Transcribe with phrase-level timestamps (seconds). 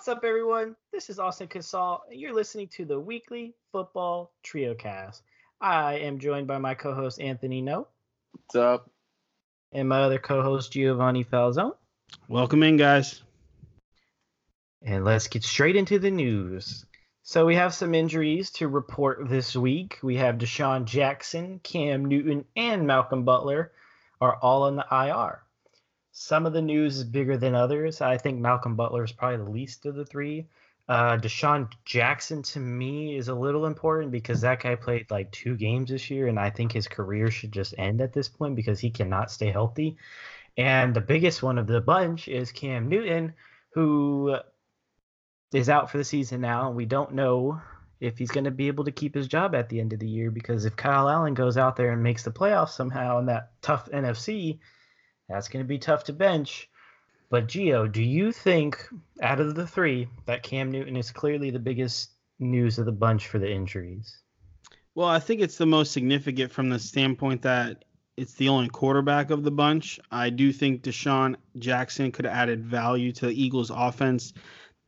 [0.00, 0.76] What's up, everyone?
[0.94, 5.22] This is Austin Casal, and you're listening to the weekly football trio cast.
[5.60, 7.86] I am joined by my co-host Anthony No.
[8.32, 8.90] What's up?
[9.72, 11.74] And my other co-host Giovanni Falzone.
[12.28, 13.22] Welcome in, guys.
[14.80, 16.86] And let's get straight into the news.
[17.22, 19.98] So we have some injuries to report this week.
[20.02, 23.70] We have DeSean Jackson, Cam Newton, and Malcolm Butler
[24.18, 25.42] are all on the IR.
[26.12, 28.00] Some of the news is bigger than others.
[28.00, 30.48] I think Malcolm Butler is probably the least of the three.
[30.88, 35.56] Uh, DeSean Jackson to me is a little important because that guy played like two
[35.56, 38.80] games this year, and I think his career should just end at this point because
[38.80, 39.96] he cannot stay healthy.
[40.56, 43.34] And the biggest one of the bunch is Cam Newton,
[43.74, 44.36] who
[45.52, 46.72] is out for the season now.
[46.72, 47.60] We don't know
[48.00, 50.08] if he's going to be able to keep his job at the end of the
[50.08, 53.52] year because if Kyle Allen goes out there and makes the playoffs somehow in that
[53.62, 54.58] tough NFC,
[55.30, 56.68] that's going to be tough to bench.
[57.30, 58.84] But Gio, do you think
[59.22, 62.10] out of the three that Cam Newton is clearly the biggest
[62.40, 64.18] news of the bunch for the injuries?
[64.94, 67.84] Well, I think it's the most significant from the standpoint that
[68.16, 70.00] it's the only quarterback of the bunch.
[70.10, 74.32] I do think DeSean Jackson could have added value to the Eagles offense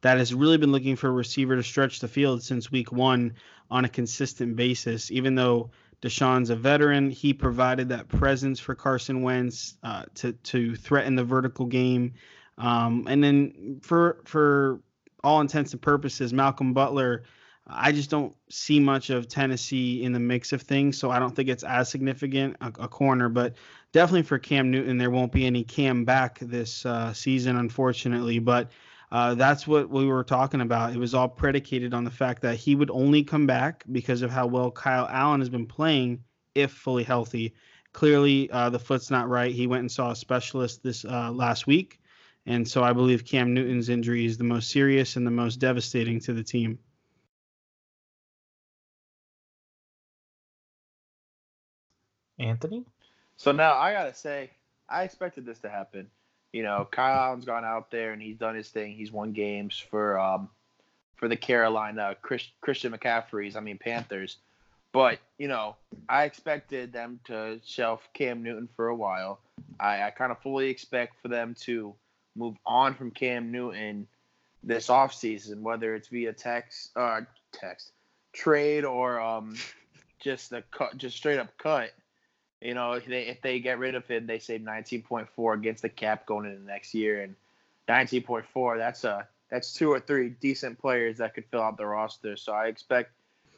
[0.03, 3.34] that has really been looking for a receiver to stretch the field since week one
[3.70, 5.12] on a consistent basis.
[5.12, 5.70] Even though
[6.03, 7.11] DeSean's a veteran.
[7.11, 12.14] He provided that presence for Carson Wentz uh, to to threaten the vertical game.
[12.59, 14.81] Um, and then for for
[15.25, 17.22] all intents and purposes, Malcolm Butler.
[17.64, 21.34] I just don't see much of Tennessee in the mix of things, so I don't
[21.34, 23.28] think it's as significant a, a corner.
[23.28, 23.55] But
[23.92, 28.41] definitely for Cam Newton, there won't be any Cam back this uh, season, unfortunately.
[28.41, 28.72] But
[29.12, 30.94] uh, that's what we were talking about.
[30.94, 34.30] It was all predicated on the fact that he would only come back because of
[34.30, 37.54] how well Kyle Allen has been playing if fully healthy.
[37.92, 39.54] Clearly, uh, the foot's not right.
[39.54, 42.00] He went and saw a specialist this uh, last week.
[42.46, 46.19] And so I believe Cam Newton's injury is the most serious and the most devastating
[46.20, 46.78] to the team.
[52.38, 52.87] Anthony?
[53.37, 54.53] So now I got to say,
[54.88, 56.10] I expected this to happen
[56.52, 58.92] you know, Kyle Allen's gone out there and he's done his thing.
[58.92, 60.48] He's won games for um,
[61.16, 64.36] for the Carolina Chris, Christian McCaffrey's, I mean Panthers.
[64.92, 65.76] But you know,
[66.08, 69.40] I expected them to shelf Cam Newton for a while.
[69.80, 71.94] I, I kind of fully expect for them to
[72.36, 74.06] move on from Cam Newton
[74.62, 77.92] this offseason, whether it's via text, uh, text,
[78.32, 79.56] trade, or um,
[80.20, 81.90] just the cut, just straight up cut.
[82.62, 85.89] You know, if they if they get rid of him, they save 19.4 against the
[85.89, 87.34] cap going into the next year, and
[87.89, 92.37] 19.4 that's a that's two or three decent players that could fill out the roster.
[92.37, 93.11] So I expect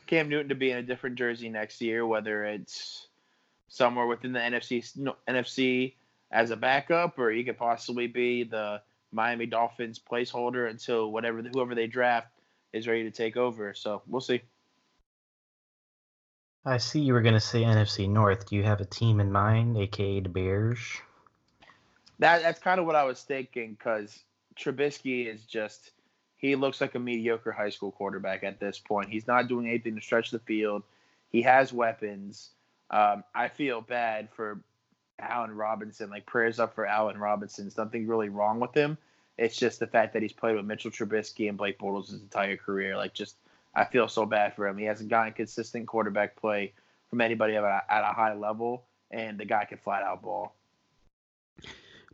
[0.06, 3.08] Cam Newton to be in a different jersey next year, whether it's
[3.68, 5.94] somewhere within the NFC no, NFC
[6.30, 8.80] as a backup, or he could possibly be the
[9.12, 12.28] Miami Dolphins placeholder until whatever whoever they draft
[12.72, 13.74] is ready to take over.
[13.74, 14.40] So we'll see.
[16.66, 18.46] I see you were going to say NFC North.
[18.48, 20.78] Do you have a team in mind, aka the Bears?
[22.18, 24.20] That that's kind of what I was thinking because
[24.56, 25.90] Trubisky is just
[26.36, 29.10] he looks like a mediocre high school quarterback at this point.
[29.10, 30.82] He's not doing anything to stretch the field.
[31.30, 32.50] He has weapons.
[32.90, 34.60] Um, I feel bad for
[35.18, 36.10] Allen Robinson.
[36.10, 37.70] Like prayers up for Allen Robinson.
[37.70, 38.96] Something really wrong with him.
[39.36, 42.56] It's just the fact that he's played with Mitchell Trubisky and Blake Bortles his entire
[42.56, 42.96] career.
[42.96, 43.36] Like just
[43.74, 44.78] I feel so bad for him.
[44.78, 46.72] He hasn't gotten consistent quarterback play
[47.10, 50.54] from anybody at a, at a high level, and the guy can flat out ball.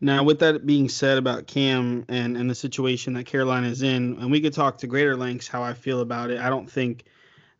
[0.00, 4.16] Now, with that being said about Cam and, and the situation that Carolina is in,
[4.18, 6.40] and we could talk to greater lengths how I feel about it.
[6.40, 7.04] I don't think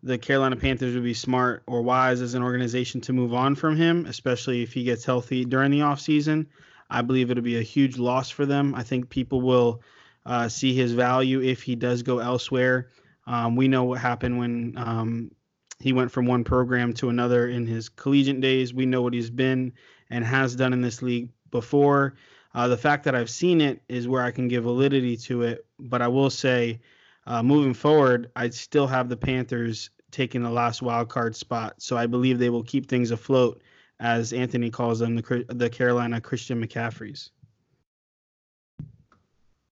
[0.02, 3.76] the Carolina Panthers would be smart or wise as an organization to move on from
[3.76, 6.46] him, especially if he gets healthy during the offseason.
[6.88, 8.74] I believe it'll be a huge loss for them.
[8.74, 9.82] I think people will
[10.24, 12.88] uh, see his value if he does go elsewhere.
[13.30, 15.30] Um, we know what happened when um,
[15.78, 18.74] he went from one program to another in his collegiate days.
[18.74, 19.72] We know what he's been
[20.10, 22.16] and has done in this league before.
[22.56, 25.64] Uh, the fact that I've seen it is where I can give validity to it.
[25.78, 26.80] But I will say,
[27.24, 31.74] uh, moving forward, I still have the Panthers taking the last wild card spot.
[31.78, 33.62] So I believe they will keep things afloat,
[34.00, 37.30] as Anthony calls them, the, the Carolina Christian McCaffreys.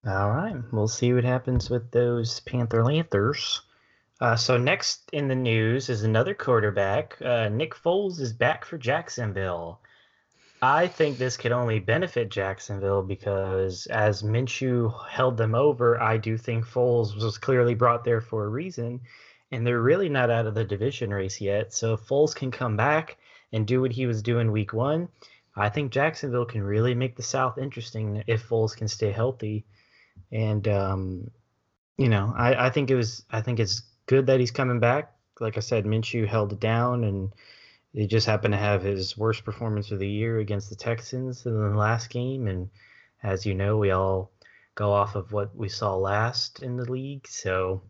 [0.08, 3.60] All right, we'll see what happens with those Panther Lanthers.
[4.18, 7.20] Uh, so next in the news is another quarterback.
[7.20, 9.82] Uh, Nick Foles is back for Jacksonville.
[10.62, 16.38] I think this could only benefit Jacksonville because as Minshew held them over, I do
[16.38, 19.02] think Foles was clearly brought there for a reason,
[19.52, 21.74] and they're really not out of the division race yet.
[21.74, 23.18] So if Foles can come back
[23.52, 25.10] and do what he was doing week one,
[25.54, 29.66] I think Jacksonville can really make the South interesting if Foles can stay healthy.
[30.30, 31.30] And um,
[31.96, 35.12] you know, I, I think it was I think it's good that he's coming back.
[35.40, 37.32] Like I said, Minshew held it down, and
[37.92, 41.54] he just happened to have his worst performance of the year against the Texans in
[41.54, 42.46] the last game.
[42.46, 42.70] And
[43.22, 44.30] as you know, we all
[44.74, 47.26] go off of what we saw last in the league.
[47.26, 47.82] So,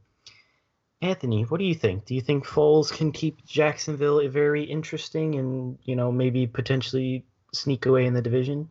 [1.02, 2.06] Anthony, what do you think?
[2.06, 7.86] Do you think Foles can keep Jacksonville very interesting and you know maybe potentially sneak
[7.86, 8.70] away in the division?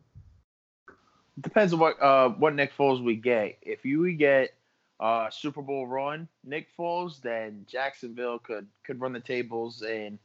[1.40, 3.58] Depends on what uh what Nick Foles we get.
[3.62, 4.54] If you get
[4.98, 10.18] uh Super Bowl run Nick Foles, then Jacksonville could could run the tables and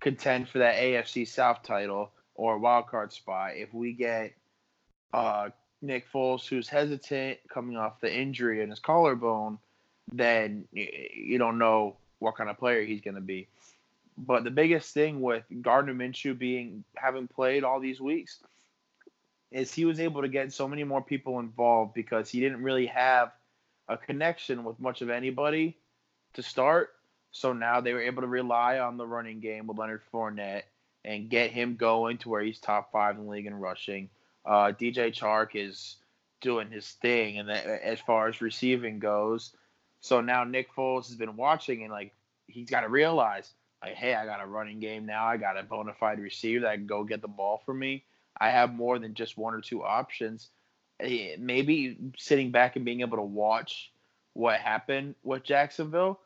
[0.00, 3.52] contend for that AFC South title or wild card spot.
[3.56, 4.32] If we get
[5.12, 5.50] uh
[5.80, 9.58] Nick Foles, who's hesitant coming off the injury in his collarbone,
[10.12, 13.48] then you don't know what kind of player he's going to be.
[14.16, 18.38] But the biggest thing with Gardner Minshew being having played all these weeks
[19.52, 22.86] is he was able to get so many more people involved because he didn't really
[22.86, 23.32] have
[23.88, 25.76] a connection with much of anybody
[26.34, 26.90] to start.
[27.30, 30.62] So now they were able to rely on the running game with Leonard Fournette
[31.04, 34.08] and get him going to where he's top five in the league in rushing.
[34.44, 35.96] Uh, DJ Chark is
[36.40, 39.52] doing his thing, and as far as receiving goes,
[40.00, 42.12] so now Nick Foles has been watching, and like
[42.48, 43.52] he's got to realize,
[43.82, 45.24] like, hey, I got a running game now.
[45.24, 48.04] I got a bona fide receiver that can go get the ball for me.
[48.38, 50.50] I have more than just one or two options.
[51.00, 53.92] Eh, maybe sitting back and being able to watch
[54.34, 56.20] what happened with Jacksonville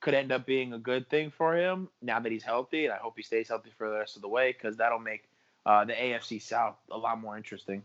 [0.00, 2.96] could end up being a good thing for him now that he's healthy, and I
[2.96, 5.28] hope he stays healthy for the rest of the way because that'll make
[5.64, 7.82] uh, the AFC South a lot more interesting.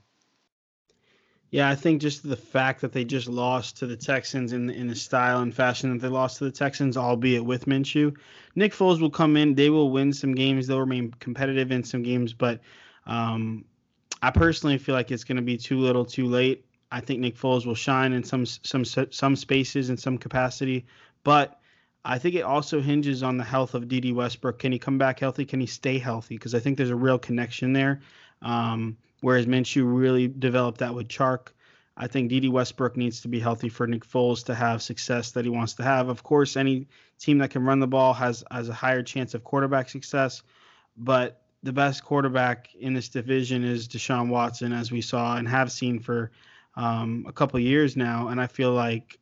[1.50, 4.88] Yeah, I think just the fact that they just lost to the Texans in in
[4.88, 8.18] the style and fashion that they lost to the Texans, albeit with Minshew,
[8.56, 9.56] Nick Foles will come in.
[9.56, 10.68] They will win some games.
[10.68, 12.60] They'll remain competitive in some games, but
[13.08, 13.66] um,
[14.22, 16.66] I personally feel like it's going to be too little, too late.
[16.92, 20.86] I think Nick Foles will shine in some some some spaces in some capacity,
[21.24, 21.60] but
[22.06, 24.60] I think it also hinges on the health of Dede Westbrook.
[24.60, 25.44] Can he come back healthy?
[25.44, 26.36] Can he stay healthy?
[26.36, 28.00] Because I think there's a real connection there.
[28.42, 31.50] Um, whereas Minshew really developed that with Chark.
[31.98, 35.44] I think Dede Westbrook needs to be healthy for Nick Foles to have success that
[35.44, 36.08] he wants to have.
[36.08, 36.88] Of course, any
[37.20, 40.44] team that can run the ball has has a higher chance of quarterback success,
[40.96, 45.72] but the best quarterback in this division is Deshaun Watson, as we saw and have
[45.72, 46.32] seen for
[46.76, 48.28] um, a couple years now.
[48.28, 49.20] And I feel like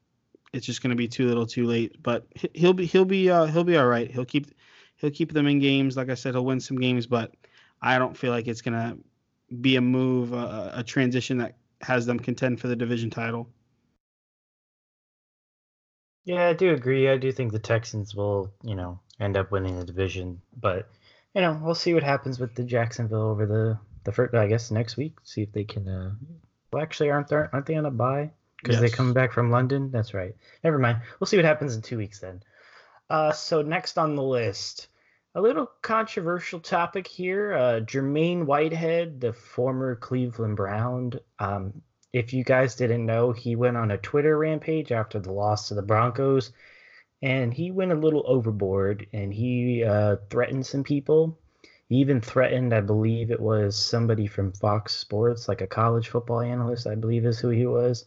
[0.53, 2.01] it's just going to be too little, too late.
[2.01, 4.11] But he'll be he'll be uh, he'll be all right.
[4.11, 4.51] He'll keep
[4.97, 5.97] he'll keep them in games.
[5.97, 7.33] Like I said, he'll win some games, but
[7.81, 8.97] I don't feel like it's going to
[9.61, 13.47] be a move, a, a transition that has them contend for the division title.
[16.25, 17.07] Yeah, I do agree.
[17.07, 20.89] I do think the Texans will, you know, end up winning the division, but
[21.35, 24.33] you know, we'll see what happens with the Jacksonville over the the first.
[24.33, 25.87] I guess next week, see if they can.
[25.87, 26.11] Uh,
[26.71, 28.81] well, actually, aren't they aren't they on a buy because yes.
[28.81, 29.91] they come back from London.
[29.91, 30.35] That's right.
[30.63, 31.01] Never mind.
[31.19, 32.41] We'll see what happens in two weeks then.
[33.09, 34.87] Uh, so next on the list,
[35.35, 37.53] a little controversial topic here.
[37.53, 41.13] Uh, Jermaine Whitehead, the former Cleveland Brown.
[41.37, 41.81] Um,
[42.13, 45.73] if you guys didn't know, he went on a Twitter rampage after the loss to
[45.73, 46.53] the Broncos,
[47.25, 51.39] and he went a little overboard and he uh, threatened some people.
[51.89, 56.41] He even threatened, I believe it was somebody from Fox Sports, like a college football
[56.41, 58.05] analyst, I believe is who he was.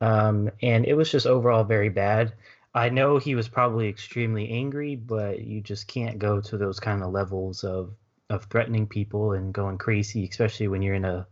[0.00, 2.32] Um, and it was just overall very bad.
[2.74, 7.02] I know he was probably extremely angry, but you just can't go to those kind
[7.02, 7.94] of levels of
[8.30, 11.26] of threatening people and going crazy, especially when you're in a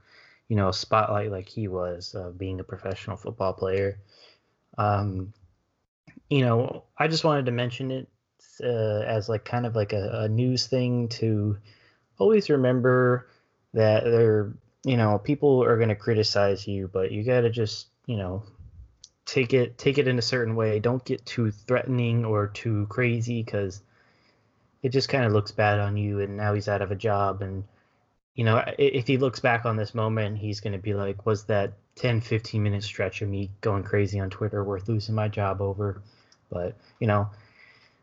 [0.48, 4.00] you know a spotlight like he was, uh, being a professional football player.
[4.76, 5.32] Um,
[6.28, 8.08] you know, I just wanted to mention it
[8.62, 11.58] uh, as like kind of like a, a news thing to
[12.18, 13.28] always remember
[13.74, 14.54] that there,
[14.84, 18.42] you know, people are going to criticize you, but you got to just you know
[19.24, 20.80] take it take it in a certain way.
[20.80, 23.82] Don't get too threatening or too crazy because
[24.82, 26.20] it just kind of looks bad on you.
[26.20, 27.64] And now he's out of a job, and
[28.34, 31.44] you know if he looks back on this moment, he's going to be like, "Was
[31.44, 35.60] that 10, 15 minute stretch of me going crazy on Twitter worth losing my job
[35.60, 36.02] over?"
[36.50, 37.28] But you know.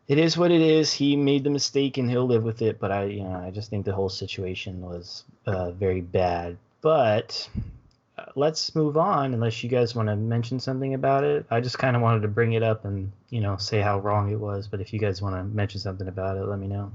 [0.06, 0.92] It is what it is.
[0.92, 2.78] He made the mistake and he'll live with it.
[2.78, 6.58] But I, you know, I just think the whole situation was uh, very bad.
[6.82, 7.48] But
[8.36, 11.46] let's move on unless you guys want to mention something about it.
[11.50, 14.30] I just kind of wanted to bring it up and, you know, say how wrong
[14.30, 14.68] it was.
[14.68, 16.92] But if you guys want to mention something about it, let me know.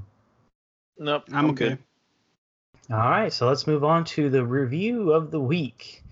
[0.99, 1.23] Nope.
[1.29, 1.79] I'm, I'm okay.
[2.91, 3.33] All right.
[3.33, 6.03] So let's move on to the review of the week.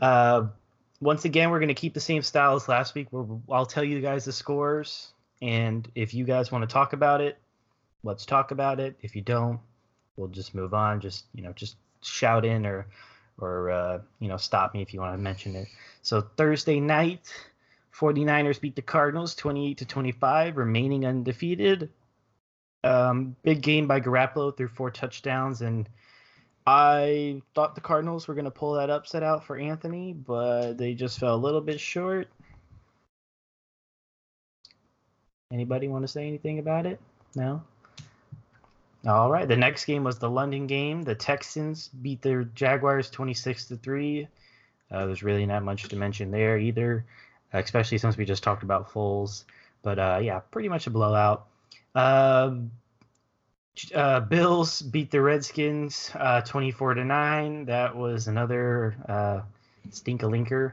[0.00, 0.46] Uh,
[1.00, 3.08] once again, we're going to keep the same style as last week.
[3.10, 5.12] Where I'll tell you guys the scores.
[5.42, 7.38] And if you guys want to talk about it,
[8.02, 8.96] let's talk about it.
[9.00, 9.58] If you don't,
[10.16, 11.00] we'll just move on.
[11.00, 12.86] Just, you know, just shout in or
[13.40, 15.68] or uh, you know stop me if you want to mention it.
[16.02, 17.32] So Thursday night,
[17.94, 21.90] 49ers beat the Cardinals 28 to 25, remaining undefeated.
[22.82, 25.88] Um, big game by Garoppolo threw four touchdowns, and
[26.66, 30.94] I thought the Cardinals were going to pull that upset out for Anthony, but they
[30.94, 32.28] just fell a little bit short.
[35.52, 37.00] Anybody want to say anything about it?
[37.34, 37.62] No.
[39.06, 39.48] All right.
[39.48, 41.02] The next game was the London game.
[41.02, 44.28] The Texans beat their Jaguars 26 to three.
[44.90, 47.04] Uh, there's really not much to mention there either,
[47.52, 49.44] especially since we just talked about Foles.
[49.82, 51.46] But uh, yeah, pretty much a blowout.
[51.94, 52.70] Um,
[53.94, 57.64] uh, Bills beat the Redskins uh, 24 to nine.
[57.66, 59.40] That was another uh,
[59.90, 60.72] stinkalinker.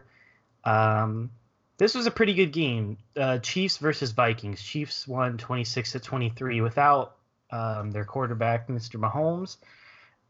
[0.64, 1.32] Um,
[1.78, 2.98] this was a pretty good game.
[3.16, 4.62] Uh, Chiefs versus Vikings.
[4.62, 7.16] Chiefs won 26 to 23 without
[7.52, 9.00] um, their quarterback, Mr.
[9.00, 9.58] Mahomes.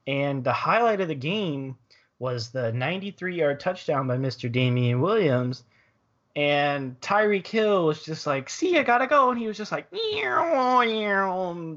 [0.06, 1.78] And the highlight of the game
[2.20, 4.52] was the 93 yard touchdown by Mr.
[4.52, 5.64] Damien Williams.
[6.38, 9.32] And Tyreek Hill was just like, see, I gotta go.
[9.32, 9.88] And he was just like,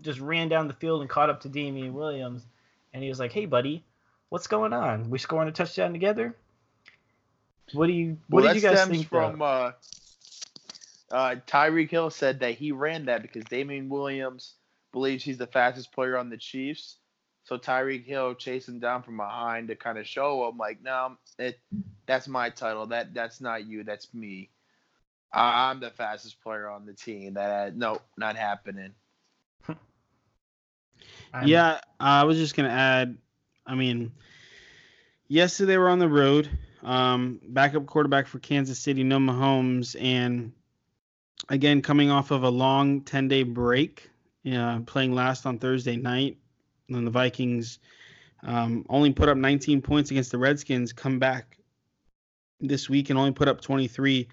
[0.02, 2.44] just ran down the field and caught up to Damien Williams.
[2.92, 3.82] And he was like, hey, buddy,
[4.28, 5.08] what's going on?
[5.08, 6.36] We scoring a touchdown together?
[7.72, 9.70] What do you what well, did you guys think from uh,
[11.10, 14.56] uh, Tyreek Hill said that he ran that because Damien Williams
[14.92, 16.96] believes he's the fastest player on the Chiefs.
[17.44, 21.58] So Tyreek Hill chasing down from behind to kind of show him like, no, it
[22.06, 22.86] that's my title.
[22.86, 23.84] That that's not you.
[23.84, 24.50] That's me.
[25.32, 27.34] I, am the fastest player on the team.
[27.34, 28.92] That no, not happening.
[31.44, 33.16] yeah, I was just gonna add.
[33.66, 34.12] I mean,
[35.28, 36.50] yesterday were on the road.
[36.82, 40.52] Um, backup quarterback for Kansas City, no Mahomes, and
[41.48, 44.10] again coming off of a long 10 day break,
[44.50, 46.38] uh, playing last on Thursday night.
[46.90, 47.78] And then the Vikings
[48.42, 51.56] um, only put up 19 points against the Redskins, come back
[52.58, 54.28] this week and only put up 23.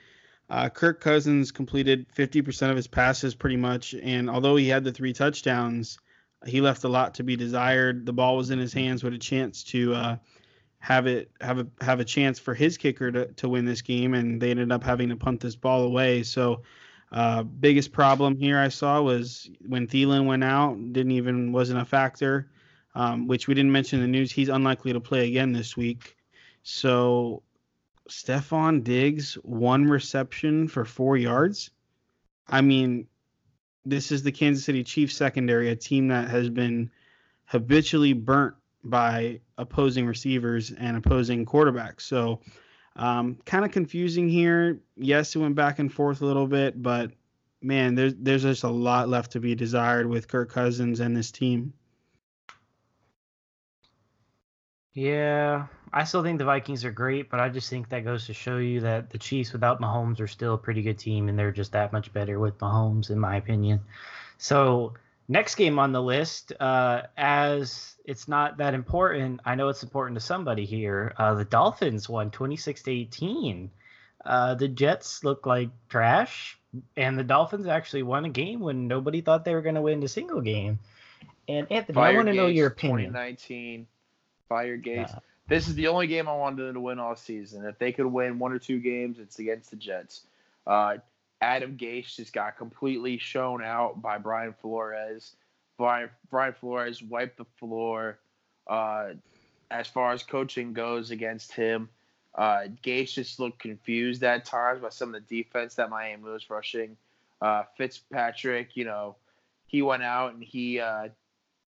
[0.49, 4.91] Uh, Kirk Cousins completed 50% of his passes pretty much, and although he had the
[4.91, 5.99] three touchdowns,
[6.45, 8.05] he left a lot to be desired.
[8.05, 10.17] The ball was in his hands with a chance to uh,
[10.79, 14.13] have it have a have a chance for his kicker to, to win this game,
[14.13, 16.23] and they ended up having to punt this ball away.
[16.23, 16.63] So
[17.11, 21.85] uh, biggest problem here I saw was when Thielen went out, didn't even wasn't a
[21.85, 22.49] factor,
[22.95, 24.31] um, which we didn't mention in the news.
[24.31, 26.17] He's unlikely to play again this week.
[26.63, 27.43] So
[28.09, 31.71] Stefon Diggs, one reception for four yards.
[32.47, 33.07] I mean,
[33.85, 36.91] this is the Kansas City Chiefs secondary, a team that has been
[37.45, 42.01] habitually burnt by opposing receivers and opposing quarterbacks.
[42.01, 42.41] So
[42.97, 44.81] um, kind of confusing here.
[44.97, 47.11] Yes, it went back and forth a little bit, but
[47.61, 51.31] man, there's there's just a lot left to be desired with Kirk Cousins and this
[51.31, 51.73] team.
[54.93, 58.33] Yeah, I still think the Vikings are great, but I just think that goes to
[58.33, 61.51] show you that the Chiefs without Mahomes are still a pretty good team, and they're
[61.51, 63.79] just that much better with Mahomes, in my opinion.
[64.39, 64.95] So
[65.27, 69.41] next game on the list, uh, as it's not that important.
[69.45, 71.13] I know it's important to somebody here.
[71.17, 73.71] Uh, the Dolphins won 26 to 18.
[74.25, 76.57] Uh, the Jets look like trash,
[76.95, 80.03] and the Dolphins actually won a game when nobody thought they were going to win
[80.03, 80.79] a single game.
[81.47, 83.11] And Anthony, Fire I want to know your opinion.
[83.11, 83.87] 2019,
[84.49, 85.13] Fire Gates.
[85.13, 87.65] Uh, this is the only game I wanted them to win all season.
[87.65, 90.23] If they could win one or two games, it's against the Jets.
[90.65, 90.97] Uh,
[91.41, 95.35] Adam Gase just got completely shown out by Brian Flores.
[95.77, 98.19] Brian, Brian Flores wiped the floor
[98.67, 99.09] uh,
[99.69, 101.89] as far as coaching goes against him.
[102.35, 106.49] Uh, Gase just looked confused at times by some of the defense that Miami was
[106.49, 106.97] rushing.
[107.41, 109.15] Uh, Fitzpatrick, you know,
[109.65, 111.09] he went out and he uh,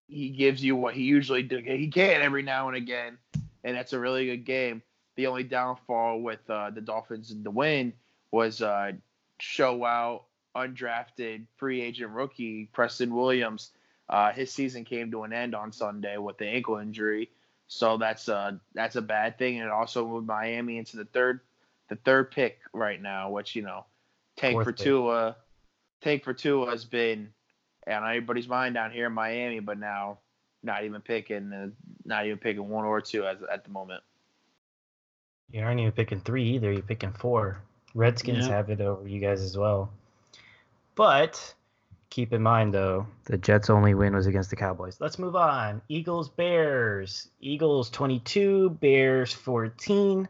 [0.07, 1.57] he gives you what he usually do.
[1.57, 3.17] He can every now and again,
[3.63, 4.81] and that's a really good game.
[5.15, 7.93] The only downfall with uh, the Dolphins in the win
[8.31, 8.93] was uh,
[9.39, 13.71] show out undrafted free agent rookie Preston Williams
[14.09, 17.29] uh, his season came to an end on Sunday with the ankle injury,
[17.67, 19.57] so that's a that's a bad thing.
[19.57, 21.41] And it also moved Miami into the third
[21.89, 23.85] the third pick right now, which you know,
[24.35, 24.83] tank Fourth for pick.
[24.83, 25.35] Tua,
[26.01, 27.31] tank for Tua has been
[27.87, 30.17] on everybody's mind down here in Miami, but now
[30.63, 31.69] not even picking uh,
[32.03, 34.01] not even picking one or two as at the moment.
[35.51, 36.71] You aren't even picking three either.
[36.71, 37.61] You're picking four.
[37.95, 38.55] Redskins yeah.
[38.55, 39.91] have it over you guys as well.
[40.95, 41.53] But
[42.09, 44.99] Keep in mind, though, the Jets' only win was against the Cowboys.
[44.99, 45.81] Let's move on.
[45.89, 47.29] Eagles, Bears.
[47.39, 50.27] Eagles 22, Bears 14.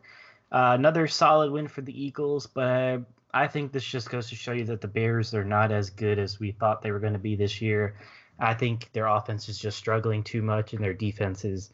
[0.52, 3.00] Uh, another solid win for the Eagles, but
[3.34, 6.20] I think this just goes to show you that the Bears are not as good
[6.20, 7.96] as we thought they were going to be this year.
[8.40, 11.72] I think their offense is just struggling too much, and their defense is.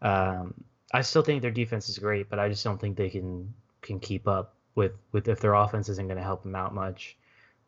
[0.00, 0.54] Um,
[0.92, 3.98] I still think their defense is great, but I just don't think they can can
[3.98, 7.16] keep up with with if their offense isn't going to help them out much.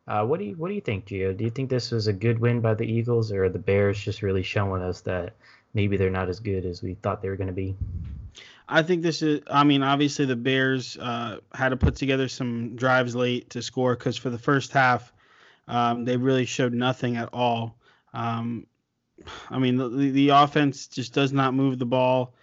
[0.08, 1.36] Uh, what do you what do you think, Gio?
[1.36, 4.22] Do you think this was a good win by the Eagles, or the Bears just
[4.22, 5.34] really showing us that
[5.74, 7.76] maybe they're not as good as we thought they were going to be?
[8.68, 9.42] I think this is.
[9.48, 13.94] I mean, obviously the Bears uh, had to put together some drives late to score
[13.94, 15.12] because for the first half,
[15.68, 17.76] um, they really showed nothing at all.
[18.12, 18.66] Um,
[19.50, 22.34] I mean, the, the offense just does not move the ball.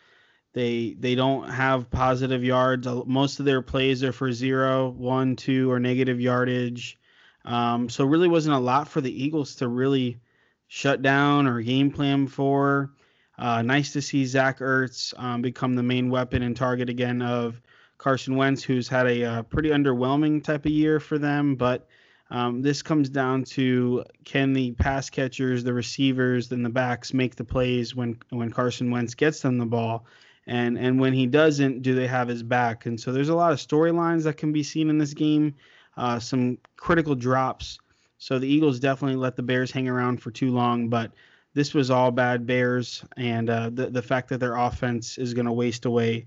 [0.54, 2.88] They they don't have positive yards.
[3.06, 7.00] Most of their plays are for zero, one, two, or negative yardage.
[7.46, 10.20] Um, so really wasn't a lot for the Eagles to really
[10.68, 12.92] shut down or game plan for.
[13.38, 17.60] Uh, nice to see Zach Ertz um, become the main weapon and target again of
[17.98, 21.56] Carson Wentz, who's had a, uh, pretty underwhelming type of year for them.
[21.56, 21.88] But
[22.30, 27.36] um, this comes down to can the pass catchers, the receivers, and the backs make
[27.36, 30.06] the plays when when Carson Wentz gets them the ball,
[30.48, 32.86] and and when he doesn't, do they have his back?
[32.86, 35.56] And so there's a lot of storylines that can be seen in this game
[35.98, 37.80] uh, some critical drops.
[38.18, 41.12] So the Eagles definitely let the Bears hang around for too long, but
[41.54, 45.46] this was all bad Bears, and uh, the the fact that their offense is going
[45.46, 46.26] to waste away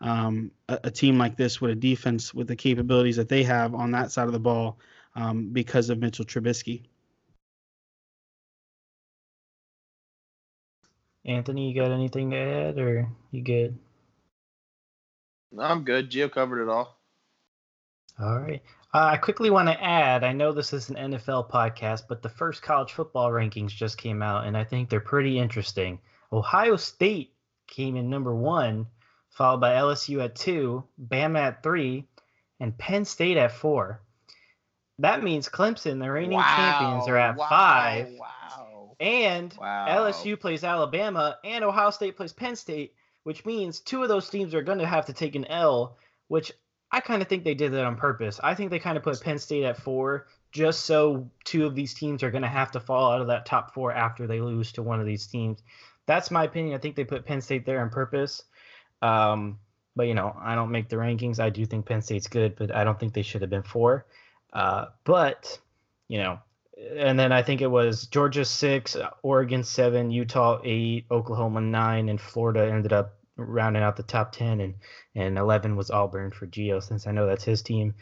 [0.00, 3.74] um, a, a, team like this with a defense with the capabilities that they have
[3.74, 4.78] on that side of the ball
[5.14, 6.82] um, because of Mitchell Trubisky.
[11.26, 13.76] Anthony, you got anything to add, or you good?
[15.58, 16.10] I'm good.
[16.10, 16.96] Gio covered it all.
[18.18, 18.62] All right.
[18.94, 22.28] Uh, I quickly want to add I know this is an NFL podcast, but the
[22.28, 25.98] first college football rankings just came out, and I think they're pretty interesting.
[26.32, 27.34] Ohio State
[27.66, 28.86] came in number one,
[29.28, 32.06] followed by LSU at two, Bama at three,
[32.60, 34.00] and Penn State at four.
[34.98, 38.08] That means Clemson, the reigning wow, champions, are at wow, five.
[38.18, 38.65] Wow.
[38.98, 39.86] And wow.
[39.88, 44.54] LSU plays Alabama, and Ohio State plays Penn State, which means two of those teams
[44.54, 45.96] are going to have to take an L,
[46.28, 46.52] which
[46.90, 48.40] I kind of think they did that on purpose.
[48.42, 51.92] I think they kind of put Penn State at four just so two of these
[51.92, 54.72] teams are going to have to fall out of that top four after they lose
[54.72, 55.62] to one of these teams.
[56.06, 56.74] That's my opinion.
[56.74, 58.42] I think they put Penn State there on purpose.
[59.02, 59.58] Um,
[59.94, 61.40] but you know, I don't make the rankings.
[61.40, 64.06] I do think Penn State's good, but I don't think they should have been four.
[64.52, 65.58] Uh, but
[66.08, 66.38] you know,
[66.76, 72.20] and then I think it was Georgia six, Oregon seven, Utah eight, Oklahoma nine, and
[72.20, 74.74] Florida ended up rounding out the top 10 and
[75.14, 77.94] and 11 was auburn for gio since i know that's his team.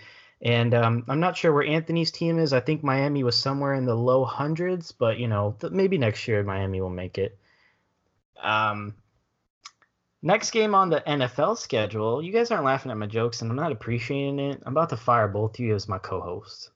[0.42, 2.52] And um, i'm not sure where anthony's team is.
[2.52, 6.26] I think miami was somewhere in the low hundreds but you know th- maybe next
[6.28, 7.38] year miami will make it.
[8.40, 8.94] Um,
[10.22, 13.56] next game on the nfl schedule you guys aren't laughing at my jokes and i'm
[13.56, 14.62] not appreciating it.
[14.64, 16.70] I'm about to fire both of you as my co-hosts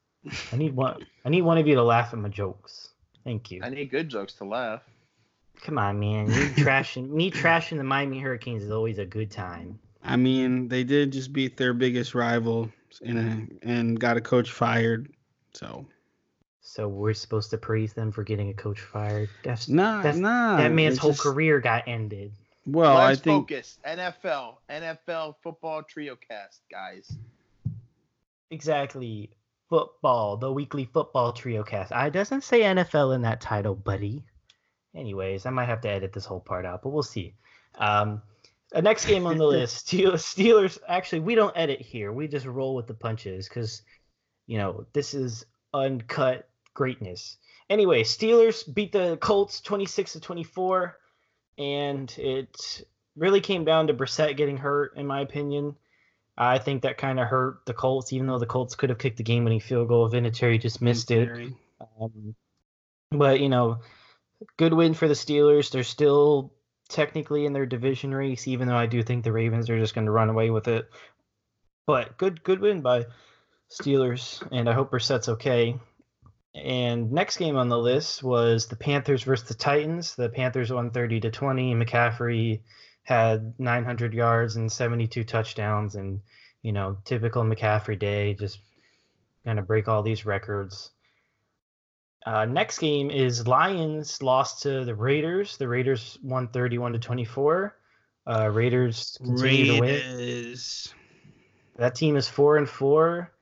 [0.52, 2.90] i need one i need one of you to laugh at my jokes
[3.24, 4.83] thank you i need good jokes to laugh
[5.62, 6.26] Come on, man.
[6.26, 6.33] You
[6.64, 9.78] trashing me trashing the Miami Hurricanes is always a good time.
[10.02, 12.70] I mean, they did just beat their biggest rival
[13.02, 15.12] in a, and got a coach fired.
[15.54, 15.87] So
[16.61, 19.28] so we're supposed to praise them for getting a coach fired.
[19.42, 20.59] That's nah, that's, nah.
[20.59, 22.33] That man's whole just, career got ended.
[22.66, 27.11] Well, Let's I think focus NFL, NFL football trio cast, guys.
[28.50, 29.31] Exactly.
[29.68, 31.92] Football, the weekly football trio cast.
[31.92, 34.24] I doesn't say NFL in that title, buddy.
[34.94, 37.35] Anyways, I might have to edit this whole part out, but we'll see.
[37.76, 38.22] Um,
[38.70, 40.78] the next game on the list, Steelers.
[40.88, 42.12] Actually, we don't edit here.
[42.12, 43.83] We just roll with the punches because,
[44.46, 47.37] you know, this is uncut greatness.
[47.70, 50.96] Anyway, Steelers beat the Colts 26 to 24,
[51.59, 52.83] and it
[53.16, 55.76] really came down to Brissett getting hurt, in my opinion.
[56.40, 59.16] I think that kind of hurt the Colts, even though the Colts could have kicked
[59.16, 60.09] the game-winning field goal.
[60.09, 61.29] Vinatieri just missed it.
[62.01, 62.37] Um,
[63.11, 63.81] but you know,
[64.57, 65.72] good win for the Steelers.
[65.72, 66.53] They're still
[66.88, 70.07] technically in their division race, even though I do think the Ravens are just going
[70.07, 70.88] to run away with it.
[71.88, 73.07] But good, good win by
[73.68, 75.77] Steelers, and I hope Brissett's okay.
[76.55, 80.14] And next game on the list was the Panthers versus the Titans.
[80.14, 81.74] The Panthers won 30 to 20.
[81.74, 82.61] McCaffrey
[83.09, 86.21] had 900 yards and 72 touchdowns, and
[86.61, 88.59] you know, typical McCaffrey day, just
[89.47, 90.90] kind of break all these records.
[92.27, 95.57] Uh, next game is Lions lost to the Raiders.
[95.57, 97.75] The Raiders won 31 to 24.
[98.27, 100.85] Uh, Raiders continue Raiders.
[100.85, 101.83] to win.
[101.83, 103.33] That team is four and four.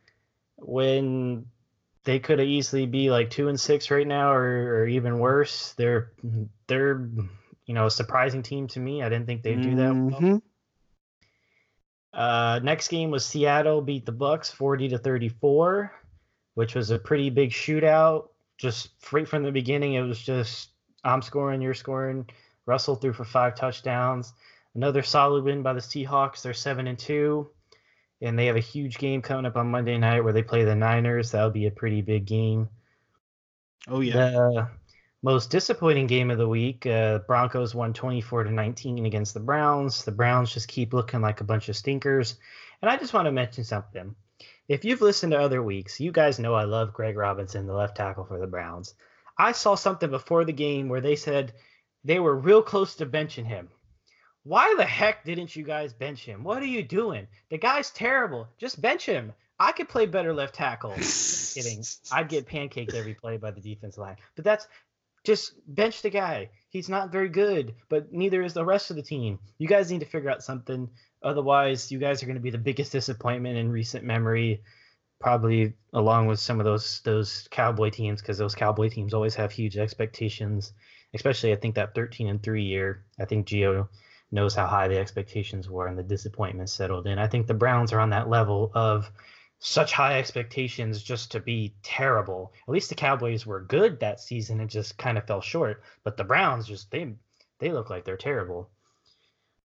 [0.58, 1.46] When
[2.04, 5.72] they could easily be like two and six right now, or, or even worse.
[5.72, 6.12] They're
[6.68, 7.08] they're
[7.66, 9.02] you know a surprising team to me.
[9.02, 9.92] I didn't think they'd do that.
[9.92, 10.28] Mm-hmm.
[10.30, 10.42] Well.
[12.12, 15.92] Uh, next game was Seattle beat the Bucs 40 to 34,
[16.54, 20.70] which was a pretty big shootout just right from the beginning, it was just
[21.04, 22.28] I'm scoring, you're scoring.
[22.64, 24.32] Russell threw for five touchdowns.
[24.74, 26.42] Another solid win by the Seahawks.
[26.42, 27.50] They're seven and two.
[28.22, 30.74] and they have a huge game coming up on Monday night where they play the
[30.74, 31.30] Niners.
[31.30, 32.68] That'll be a pretty big game.
[33.88, 34.14] Oh yeah.
[34.14, 34.68] The
[35.22, 40.04] most disappointing game of the week, uh, Broncos won 24 to 19 against the Browns.
[40.04, 42.36] The Browns just keep looking like a bunch of stinkers.
[42.82, 44.14] And I just want to mention something.
[44.68, 47.96] If you've listened to other weeks, you guys know I love Greg Robinson, the left
[47.96, 48.94] tackle for the Browns.
[49.38, 51.52] I saw something before the game where they said
[52.04, 53.68] they were real close to benching him.
[54.44, 56.44] Why the heck didn't you guys bench him?
[56.44, 57.26] What are you doing?
[57.50, 58.48] The guy's terrible.
[58.58, 59.32] Just bench him.
[59.58, 60.92] I could play better left tackle.
[60.92, 61.82] Kidding.
[62.12, 64.16] I'd get pancaked every play by the defense line.
[64.34, 64.68] But that's
[65.26, 66.50] just bench the guy.
[66.70, 69.38] He's not very good, but neither is the rest of the team.
[69.58, 70.88] You guys need to figure out something.
[71.22, 74.62] Otherwise, you guys are going to be the biggest disappointment in recent memory,
[75.20, 79.50] probably along with some of those those Cowboy teams because those Cowboy teams always have
[79.50, 80.72] huge expectations.
[81.12, 83.04] Especially, I think that 13 and three year.
[83.18, 83.88] I think Gio
[84.30, 87.18] knows how high the expectations were and the disappointment settled in.
[87.18, 89.10] I think the Browns are on that level of
[89.58, 92.52] such high expectations just to be terrible.
[92.68, 96.16] At least the Cowboys were good that season and just kind of fell short, but
[96.16, 97.14] the Browns just they
[97.58, 98.70] they look like they're terrible.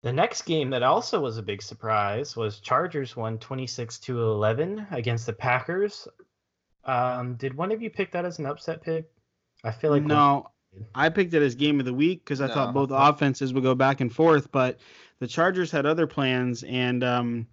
[0.02, 4.86] The next game that also was a big surprise was Chargers won 26 to 11
[4.90, 6.08] against the Packers.
[6.84, 9.10] Um, did one of you pick that as an upset pick?
[9.62, 10.48] I feel like no.
[10.94, 12.54] I picked it as game of the week because I no.
[12.54, 14.78] thought both offenses would go back and forth, but
[15.18, 17.46] the Chargers had other plans and um,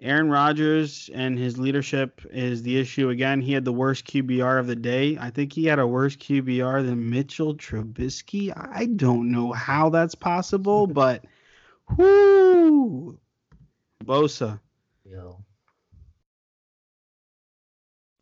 [0.00, 3.40] Aaron Rodgers and his leadership is the issue again.
[3.40, 5.16] He had the worst QBR of the day.
[5.18, 8.52] I think he had a worse QBR than Mitchell Trubisky.
[8.54, 11.24] I don't know how that's possible, but
[11.96, 13.18] whoo,
[14.04, 14.60] Bosa.
[15.04, 15.42] Yo.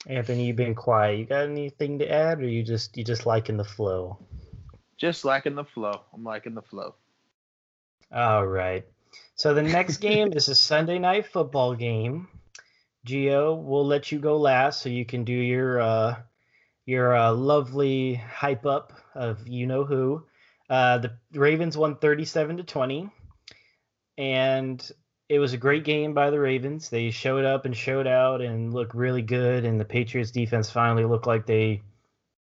[0.07, 1.19] Anthony, you've been quiet.
[1.19, 4.19] You got anything to add, or you just you just liking the flow?
[4.97, 6.03] Just liking the flow.
[6.13, 6.95] I'm liking the flow.
[8.13, 8.85] All right.
[9.37, 12.29] So the next game is a Sunday night football game.
[13.07, 16.17] Gio, we'll let you go last so you can do your uh,
[16.87, 20.25] your uh, lovely hype up of you know who.
[20.71, 23.11] Uh, the Ravens won 37 to 20,
[24.17, 24.91] and
[25.29, 26.89] it was a great game by the Ravens.
[26.89, 31.05] They showed up and showed out and looked really good, and the Patriots defense finally
[31.05, 31.83] looked like they,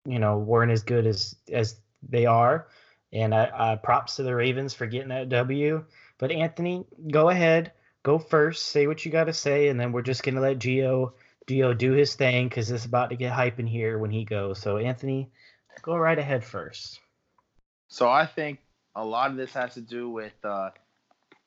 [0.06, 2.68] you know, weren't as good as as they are.
[3.12, 5.84] And I, I props to the Ravens for getting that W.
[6.18, 10.02] But Anthony, go ahead, go first, say what you got to say, and then we're
[10.02, 11.14] just gonna let Geo
[11.48, 14.58] Gio do his thing because it's about to get hype in here when he goes.
[14.58, 15.30] So Anthony,
[15.82, 17.00] go right ahead first.
[17.88, 18.58] So I think
[18.94, 20.70] a lot of this has to do with uh,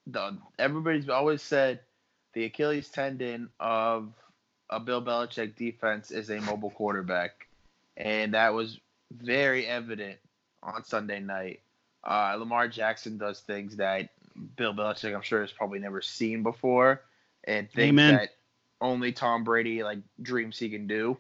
[0.08, 1.82] the everybody's always said
[2.34, 4.12] the Achilles tendon of
[4.70, 7.48] a Bill Belichick defense is a mobile quarterback,
[7.96, 8.80] and that was
[9.12, 10.18] very evident
[10.64, 11.60] on Sunday night.
[12.04, 14.10] Uh, Lamar Jackson does things that
[14.56, 17.02] Bill Belichick, I'm sure, has probably never seen before,
[17.44, 18.16] and think Amen.
[18.16, 18.30] that
[18.80, 21.18] only Tom Brady like dreams he can do.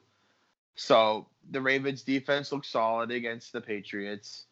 [0.75, 4.45] So the Ravens defense looks solid against the Patriots.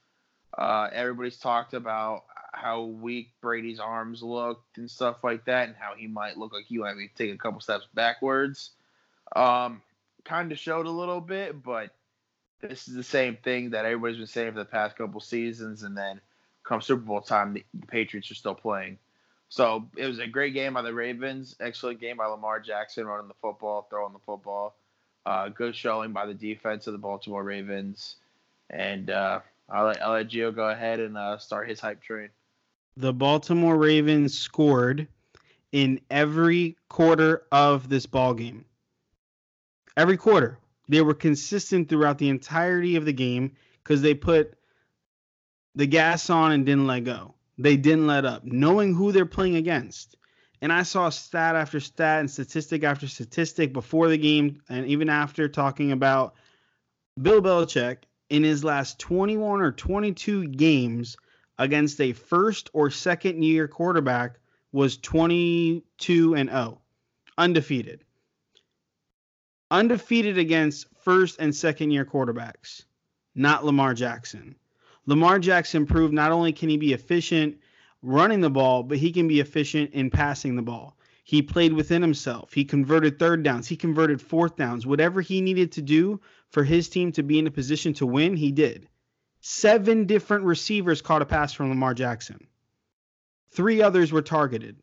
[0.57, 5.93] Uh, everybody's talked about how weak Brady's arms looked and stuff like that, and how
[5.95, 8.71] he might look like he might be taking a couple steps backwards.
[9.35, 9.81] Um,
[10.23, 11.91] kind of showed a little bit, but
[12.61, 15.97] this is the same thing that everybody's been saying for the past couple seasons, and
[15.97, 16.19] then
[16.69, 18.99] come Super Bowl time, the, Patriots are still playing.
[19.49, 21.55] So it was a great game by the Ravens.
[21.59, 24.75] Excellent game by Lamar Jackson running the football, throwing the football.
[25.25, 28.17] Uh, good showing by the defense of the Baltimore Ravens.
[28.69, 32.29] And uh, I'll, let, I'll let Gio go ahead and uh, start his hype train.
[32.95, 35.07] The Baltimore Ravens scored
[35.71, 38.65] in every quarter of this ball game.
[39.97, 40.59] Every quarter.
[40.87, 43.53] They were consistent throughout the entirety of the game
[43.83, 44.58] because they put
[45.75, 47.35] the gas on and didn't let go.
[47.57, 50.15] They didn't let up, knowing who they're playing against.
[50.61, 55.09] And I saw stat after stat and statistic after statistic before the game and even
[55.09, 56.35] after talking about
[57.21, 61.17] Bill Belichick in his last 21 or 22 games
[61.57, 64.39] against a first or second year quarterback
[64.71, 66.81] was 22 and 0,
[67.37, 68.03] undefeated.
[69.71, 72.83] Undefeated against first and second year quarterbacks,
[73.35, 74.55] not Lamar Jackson.
[75.09, 77.57] Lamar Jackson proved not only can he be efficient
[78.03, 80.95] running the ball, but he can be efficient in passing the ball.
[81.23, 82.53] He played within himself.
[82.53, 83.67] He converted third downs.
[83.67, 84.85] He converted fourth downs.
[84.85, 88.35] Whatever he needed to do for his team to be in a position to win,
[88.35, 88.87] he did.
[89.41, 92.45] Seven different receivers caught a pass from Lamar Jackson.
[93.49, 94.75] Three others were targeted.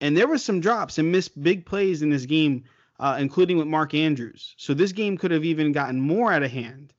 [0.00, 2.62] And there was some drops and missed big plays in this game,
[3.00, 4.54] uh, including with Mark Andrews.
[4.56, 6.94] So this game could have even gotten more out of hand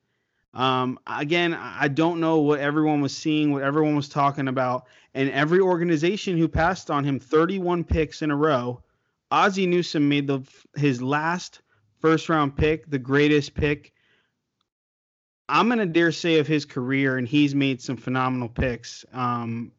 [0.60, 5.30] um, again, I don't know what everyone was seeing, what everyone was talking about, and
[5.32, 8.82] every organization who passed on him 31 picks in a row
[9.32, 10.41] Ozzie Newsome made the
[10.76, 11.62] his last
[12.00, 13.93] first round pick, the greatest pick.
[15.48, 19.72] I'm gonna dare say of his career, and he's made some phenomenal picks, um,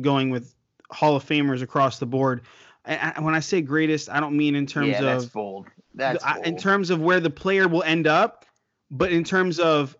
[0.00, 0.54] going with
[0.90, 2.42] Hall of Famers across the board.
[2.84, 5.66] And when I say greatest, I don't mean in terms yeah, that's of bold.
[5.94, 6.46] That's bold.
[6.46, 8.46] in terms of where the player will end up,
[8.90, 9.96] but in terms of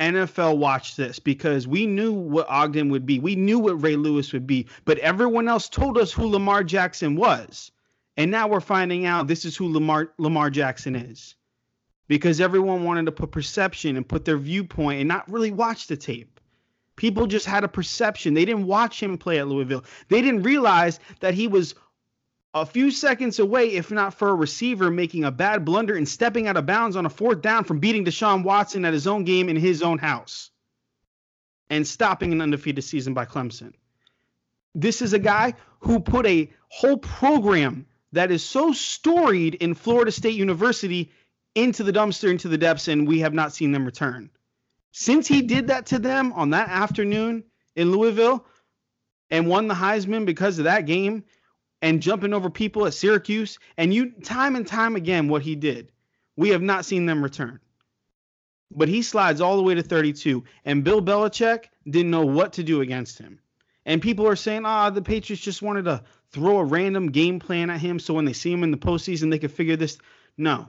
[0.00, 3.18] NFL watched this because we knew what Ogden would be.
[3.18, 7.16] We knew what Ray Lewis would be, but everyone else told us who Lamar Jackson
[7.16, 7.70] was.
[8.16, 11.34] And now we're finding out this is who Lamar Lamar Jackson is.
[12.08, 15.96] Because everyone wanted to put perception and put their viewpoint and not really watch the
[15.96, 16.40] tape.
[16.96, 18.34] People just had a perception.
[18.34, 19.84] They didn't watch him play at Louisville.
[20.08, 21.74] They didn't realize that he was
[22.52, 26.48] a few seconds away, if not for a receiver making a bad blunder and stepping
[26.48, 29.48] out of bounds on a fourth down from beating Deshaun Watson at his own game
[29.48, 30.50] in his own house
[31.68, 33.72] and stopping an undefeated season by Clemson.
[34.74, 40.10] This is a guy who put a whole program that is so storied in Florida
[40.10, 41.12] State University
[41.54, 44.30] into the dumpster, into the depths, and we have not seen them return.
[44.92, 47.44] Since he did that to them on that afternoon
[47.76, 48.44] in Louisville
[49.30, 51.24] and won the Heisman because of that game,
[51.82, 55.92] and jumping over people at Syracuse, and you time and time again what he did.
[56.36, 57.60] We have not seen them return.
[58.70, 62.62] But he slides all the way to 32, and Bill Belichick didn't know what to
[62.62, 63.40] do against him.
[63.84, 67.40] And people are saying, ah, oh, the Patriots just wanted to throw a random game
[67.40, 69.98] plan at him so when they see him in the postseason, they could figure this.
[70.36, 70.68] No.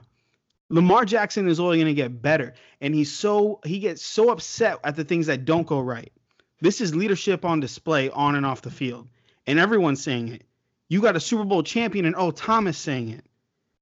[0.68, 2.54] Lamar Jackson is only going to get better.
[2.80, 6.12] And he's so he gets so upset at the things that don't go right.
[6.60, 9.08] This is leadership on display on and off the field.
[9.46, 10.44] And everyone's saying it.
[10.92, 13.24] You got a Super Bowl champion and oh Thomas saying it.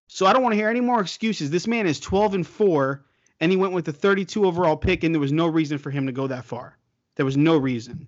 [0.07, 1.51] So I don't want to hear any more excuses.
[1.51, 3.05] This man is 12 and 4
[3.41, 6.07] and he went with the 32 overall pick and there was no reason for him
[6.07, 6.79] to go that far.
[7.17, 8.07] There was no reason.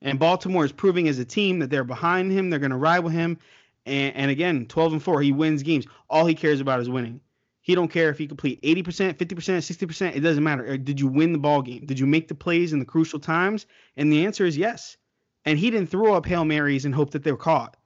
[0.00, 3.00] And Baltimore is proving as a team that they're behind him, they're going to ride
[3.00, 3.36] with him.
[3.84, 5.86] And, and again, 12 and 4, he wins games.
[6.08, 7.20] All he cares about is winning.
[7.60, 10.78] He don't care if he complete 80%, 50%, 60%, it doesn't matter.
[10.78, 11.84] Did you win the ball game?
[11.84, 13.66] Did you make the plays in the crucial times?
[13.98, 14.96] And the answer is yes.
[15.44, 17.76] And he didn't throw up Hail Marys and hope that they were caught.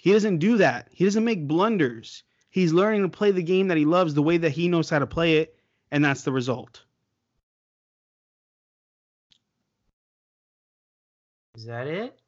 [0.00, 0.88] He doesn't do that.
[0.92, 2.22] He doesn't make blunders.
[2.48, 4.98] He's learning to play the game that he loves the way that he knows how
[4.98, 5.54] to play it,
[5.90, 6.82] and that's the result.
[11.54, 12.18] Is that it?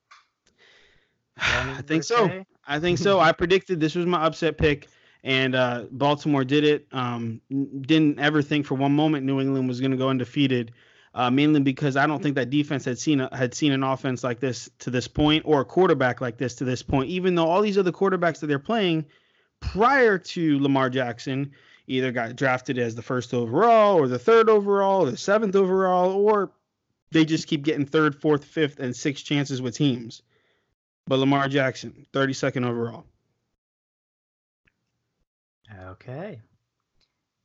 [1.38, 2.44] I think so.
[2.66, 3.18] I think so.
[3.18, 4.88] I predicted this was my upset pick,
[5.24, 6.86] and uh, Baltimore did it.
[6.92, 7.40] Um,
[7.80, 10.72] didn't ever think for one moment New England was going to go undefeated
[11.14, 14.24] uh, mainly because I don't think that defense had seen a, had seen an offense
[14.24, 17.10] like this to this point or a quarterback like this to this point.
[17.10, 19.04] Even though all these other quarterbacks that they're playing
[19.60, 21.52] prior to Lamar Jackson
[21.86, 26.12] either got drafted as the first overall or the third overall or the seventh overall
[26.12, 26.52] or
[27.10, 30.22] they just keep getting third, fourth, fifth, and sixth chances with teams.
[31.06, 33.04] But Lamar Jackson, 32nd overall.
[35.88, 36.40] Okay.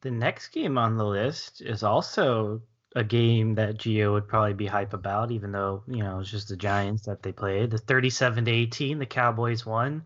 [0.01, 2.61] The next game on the list is also
[2.97, 6.49] a game that Gio would probably be hype about, even though you know it's just
[6.49, 7.69] the Giants that they played.
[7.69, 10.03] The 37 to 18, the Cowboys won.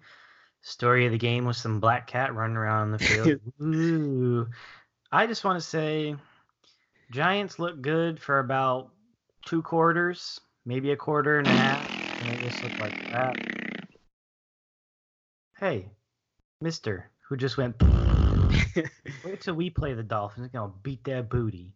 [0.61, 3.39] Story of the game was some black cat running around the field.
[3.61, 4.47] Ooh.
[5.09, 6.15] I just want to say,
[7.11, 8.89] Giants look good for about
[9.45, 11.89] two quarters, maybe a quarter and a half,
[12.21, 13.37] and it just looked like that.
[15.57, 15.91] Hey,
[16.59, 17.81] Mister, who just went.
[19.23, 20.49] Wait till we play the Dolphins.
[20.53, 21.73] We're gonna beat that booty.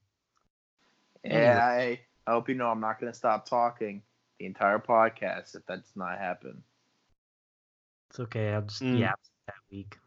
[1.32, 4.02] And I, I hope you know I'm not going to stop talking
[4.40, 6.64] the entire podcast if that does not happen.
[8.10, 8.54] It's okay.
[8.54, 8.98] I'll just mm.
[8.98, 9.98] be absent that week.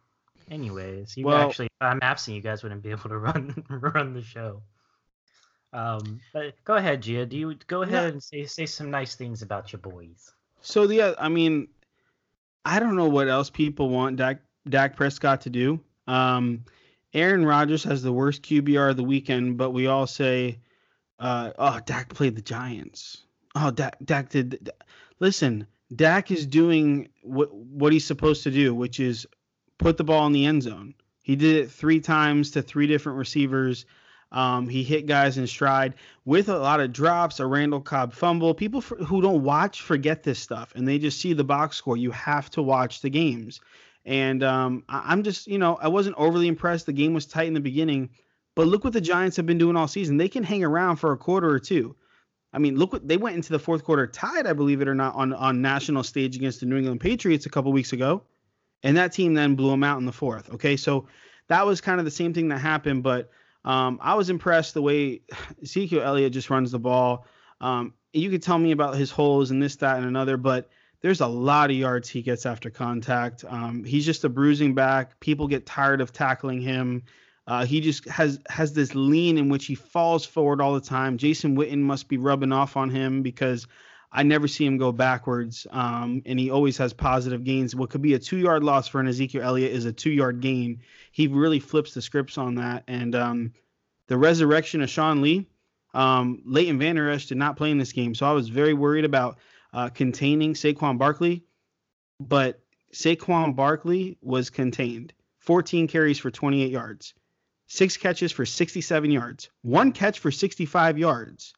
[0.50, 4.14] Anyways, you well, actually, if I'm absent, you guys wouldn't be able to run run
[4.14, 4.62] the show.
[5.72, 7.26] Um, but go ahead, Gia.
[7.26, 8.08] Do you go ahead yeah.
[8.08, 10.32] and say say some nice things about your boys?
[10.62, 11.68] So yeah, I mean,
[12.64, 15.80] I don't know what else people want Dak Dak Prescott to do.
[16.06, 16.64] Um,
[17.12, 20.58] Aaron Rodgers has the worst QBR of the weekend, but we all say
[21.18, 23.24] uh, oh, Dak played the Giants.
[23.54, 24.70] Oh, Dak, Dak did.
[25.20, 29.26] Listen, Dak is doing what what he's supposed to do, which is
[29.78, 30.94] put the ball in the end zone.
[31.22, 33.84] He did it three times to three different receivers.
[34.30, 38.54] Um, he hit guys in stride with a lot of drops, a Randall Cobb fumble.
[38.54, 41.96] People for, who don't watch forget this stuff, and they just see the box score.
[41.96, 43.60] You have to watch the games.
[44.04, 46.86] And um, I, I'm just, you know, I wasn't overly impressed.
[46.86, 48.10] The game was tight in the beginning,
[48.58, 50.16] but look what the Giants have been doing all season.
[50.16, 51.94] They can hang around for a quarter or two.
[52.52, 54.96] I mean, look what they went into the fourth quarter tied, I believe it or
[54.96, 58.24] not, on on national stage against the New England Patriots a couple weeks ago,
[58.82, 60.52] and that team then blew them out in the fourth.
[60.54, 61.06] Okay, so
[61.46, 63.30] that was kind of the same thing that happened, but
[63.64, 65.20] um, I was impressed the way
[65.62, 67.26] Ezekiel Elliott just runs the ball.
[67.60, 70.68] Um, you could tell me about his holes and this, that, and another, but
[71.00, 73.44] there's a lot of yards he gets after contact.
[73.48, 75.20] Um, he's just a bruising back.
[75.20, 77.04] People get tired of tackling him.
[77.48, 81.16] Uh, he just has has this lean in which he falls forward all the time.
[81.16, 83.66] Jason Witten must be rubbing off on him because
[84.12, 87.74] I never see him go backwards, um, and he always has positive gains.
[87.74, 90.40] What could be a two yard loss for an Ezekiel Elliott is a two yard
[90.42, 90.82] gain.
[91.10, 92.84] He really flips the scripts on that.
[92.86, 93.52] And um,
[94.08, 95.46] the resurrection of Sean Lee,
[95.94, 99.06] um, Leighton Vander Esch did not play in this game, so I was very worried
[99.06, 99.38] about
[99.72, 101.44] uh, containing Saquon Barkley,
[102.20, 102.60] but
[102.92, 105.14] Saquon Barkley was contained.
[105.40, 107.14] 14 carries for 28 yards,
[107.68, 111.54] six catches for 67 yards, one catch for 65 yards.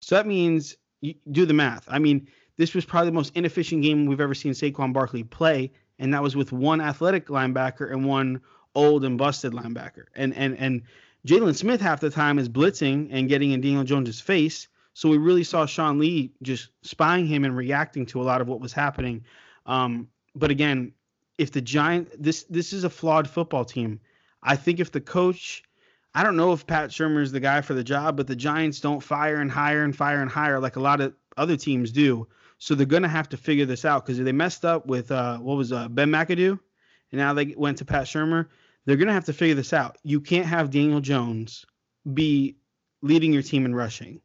[0.00, 1.84] So that means you do the math.
[1.88, 5.72] I mean, this was probably the most inefficient game we've ever seen Saquon Barkley play,
[5.98, 8.40] and that was with one athletic linebacker and one
[8.74, 10.06] old and busted linebacker.
[10.14, 10.82] And and and
[11.26, 14.68] Jaylon Smith half the time is blitzing and getting in Daniel Jones's face.
[14.94, 18.46] So we really saw Sean Lee just spying him and reacting to a lot of
[18.46, 19.24] what was happening.
[19.66, 20.92] Um, but again,
[21.36, 24.00] if the Giant this this is a flawed football team.
[24.44, 25.64] I think if the coach
[26.16, 28.78] I don't know if Pat Shurmur is the guy for the job, but the Giants
[28.78, 32.28] don't fire and hire and fire and hire like a lot of other teams do.
[32.58, 35.56] So they're gonna have to figure this out because they messed up with uh, what
[35.56, 36.58] was uh, Ben McAdoo,
[37.10, 38.46] and now they went to Pat Shurmur.
[38.84, 39.98] They're gonna have to figure this out.
[40.04, 41.66] You can't have Daniel Jones
[42.12, 42.56] be
[43.02, 44.20] leading your team in rushing.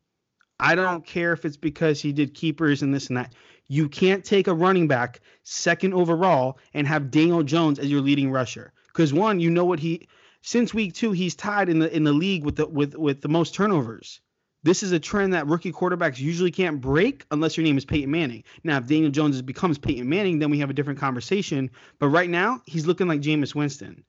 [0.60, 3.34] I don't care if it's because he did keepers and this and that.
[3.68, 8.30] You can't take a running back second overall and have Daniel Jones as your leading
[8.30, 8.74] rusher.
[9.00, 10.10] Because one, you know what he
[10.42, 13.30] since week two, he's tied in the in the league with the with with the
[13.30, 14.20] most turnovers.
[14.64, 18.12] This is a trend that rookie quarterbacks usually can't break unless your name is Peyton
[18.12, 18.44] Manning.
[18.62, 21.72] Now, if Daniel Jones becomes Peyton Manning, then we have a different conversation.
[21.98, 24.04] But right now, he's looking like Jameis Winston.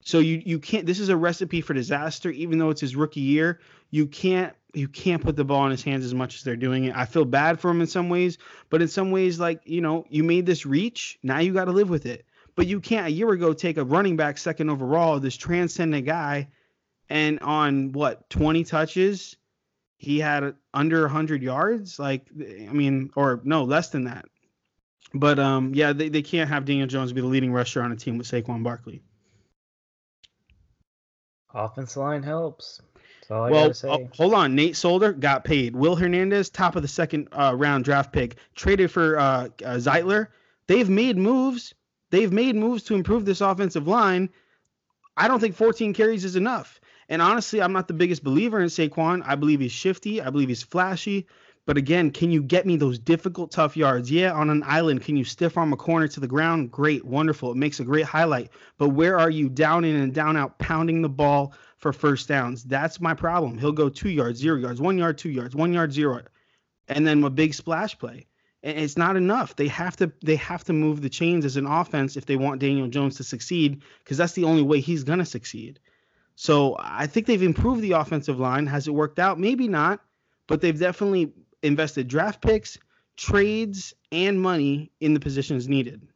[0.00, 0.86] So you you can't.
[0.86, 2.30] This is a recipe for disaster.
[2.30, 3.60] Even though it's his rookie year,
[3.92, 6.86] you can't you can't put the ball in his hands as much as they're doing
[6.86, 6.96] it.
[6.96, 8.38] I feel bad for him in some ways,
[8.70, 11.16] but in some ways, like you know, you made this reach.
[11.22, 12.26] Now you got to live with it.
[12.60, 16.48] But you can't a year ago take a running back second overall, this transcendent guy,
[17.08, 19.34] and on what 20 touches,
[19.96, 21.98] he had under 100 yards.
[21.98, 24.26] Like I mean, or no, less than that.
[25.14, 27.96] But um, yeah, they, they can't have Daniel Jones be the leading rusher on a
[27.96, 29.00] team with Saquon Barkley.
[31.54, 32.82] Offense line helps.
[33.50, 34.54] well, uh, hold on.
[34.54, 35.74] Nate Solder got paid.
[35.74, 40.26] Will Hernandez, top of the second uh, round draft pick, traded for uh, uh, Zeitler.
[40.66, 41.72] They've made moves.
[42.10, 44.30] They've made moves to improve this offensive line.
[45.16, 46.80] I don't think 14 carries is enough.
[47.08, 49.22] And honestly, I'm not the biggest believer in Saquon.
[49.24, 50.20] I believe he's shifty.
[50.20, 51.26] I believe he's flashy.
[51.66, 54.10] But again, can you get me those difficult, tough yards?
[54.10, 56.70] Yeah, on an island, can you stiff arm a corner to the ground?
[56.70, 57.52] Great, wonderful.
[57.52, 58.50] It makes a great highlight.
[58.78, 62.64] But where are you down in and down out, pounding the ball for first downs?
[62.64, 63.58] That's my problem.
[63.58, 66.22] He'll go two yards, zero yards, one yard, two yards, one yard, zero,
[66.88, 68.26] and then a big splash play
[68.62, 69.56] it's not enough.
[69.56, 72.60] They have to they have to move the chains as an offense if they want
[72.60, 75.80] Daniel Jones to succeed because that's the only way he's gonna succeed.
[76.34, 78.66] So I think they've improved the offensive line.
[78.66, 79.38] Has it worked out?
[79.38, 80.00] Maybe not,
[80.46, 82.78] but they've definitely invested draft picks,
[83.16, 86.06] trades, and money in the positions needed.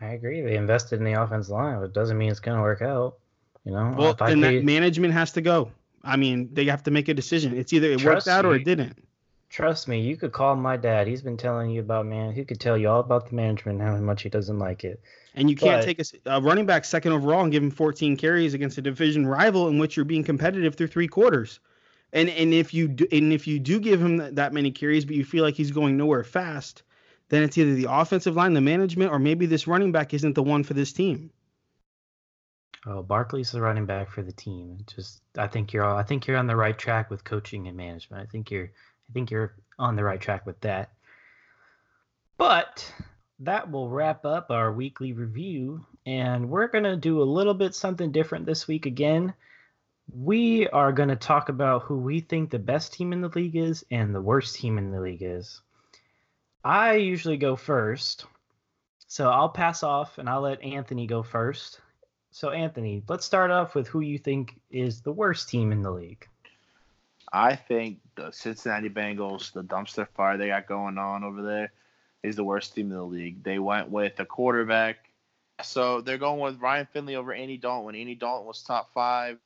[0.00, 0.40] I agree.
[0.40, 3.16] They invested in the offensive line, but it doesn't mean it's gonna work out.
[3.64, 5.70] You know, well, then that management has to go.
[6.02, 7.56] I mean, they have to make a decision.
[7.56, 9.06] It's either it worked out or it didn't.
[9.50, 11.08] Trust me, you could call my dad.
[11.08, 12.32] He's been telling you about man.
[12.32, 15.02] He could tell you all about the management and how much he doesn't like it.
[15.34, 18.16] And you can't but, take a, a, running back second overall and give him 14
[18.16, 21.58] carries against a division rival in which you're being competitive through three quarters.
[22.12, 25.04] And and if you do, and if you do give him that, that many carries,
[25.04, 26.84] but you feel like he's going nowhere fast,
[27.28, 30.42] then it's either the offensive line, the management, or maybe this running back isn't the
[30.42, 31.30] one for this team.
[32.86, 34.78] Oh, Barkley's the running back for the team.
[34.94, 37.76] Just I think you're all, I think you're on the right track with coaching and
[37.76, 38.22] management.
[38.22, 38.70] I think you're
[39.10, 40.92] I think you're on the right track with that.
[42.38, 42.92] But
[43.40, 47.74] that will wrap up our weekly review, and we're going to do a little bit
[47.74, 49.34] something different this week again.
[50.12, 53.56] We are going to talk about who we think the best team in the league
[53.56, 55.60] is and the worst team in the league is.
[56.64, 58.26] I usually go first,
[59.06, 61.80] so I'll pass off and I'll let Anthony go first.
[62.30, 65.90] So, Anthony, let's start off with who you think is the worst team in the
[65.90, 66.28] league.
[67.32, 71.72] I think the Cincinnati Bengals, the dumpster fire they got going on over there,
[72.22, 73.42] is the worst team in the league.
[73.42, 74.96] They went with a quarterback.
[75.62, 79.38] So they're going with Ryan Finley over Andy Dalton when Andy Dalton was top five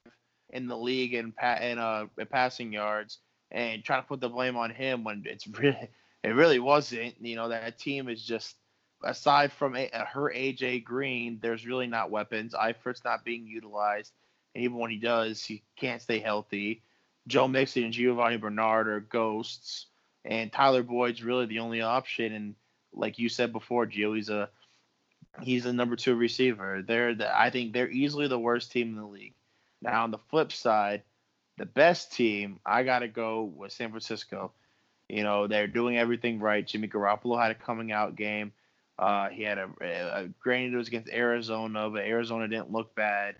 [0.51, 3.19] in the league in, pa- in, uh, in passing yards
[3.51, 5.89] and trying to put the blame on him when it's really
[6.25, 7.15] it really wasn't.
[7.21, 8.57] You know that team is just
[9.03, 12.55] aside from a, her AJ Green, there's really not weapons.
[12.55, 14.13] Eifert's not being utilized,
[14.55, 16.83] and even when he does, he can't stay healthy.
[17.27, 19.87] Joe Mixon and Giovani Bernard are ghosts.
[20.25, 22.33] and Tyler Boyd's really the only option.
[22.33, 22.55] And
[22.93, 24.49] like you said before, Gio, he's a
[25.43, 26.83] he's the number two receiver.
[26.87, 29.35] They're the, I think they're easily the worst team in the league.
[29.83, 31.03] Now on the flip side,
[31.59, 34.53] the best team I gotta go with San Francisco.
[35.09, 36.67] You know they're doing everything right.
[36.67, 38.53] Jimmy Garoppolo had a coming out game.
[38.99, 43.35] Uh, he had a, a granted it was against Arizona, but Arizona didn't look bad,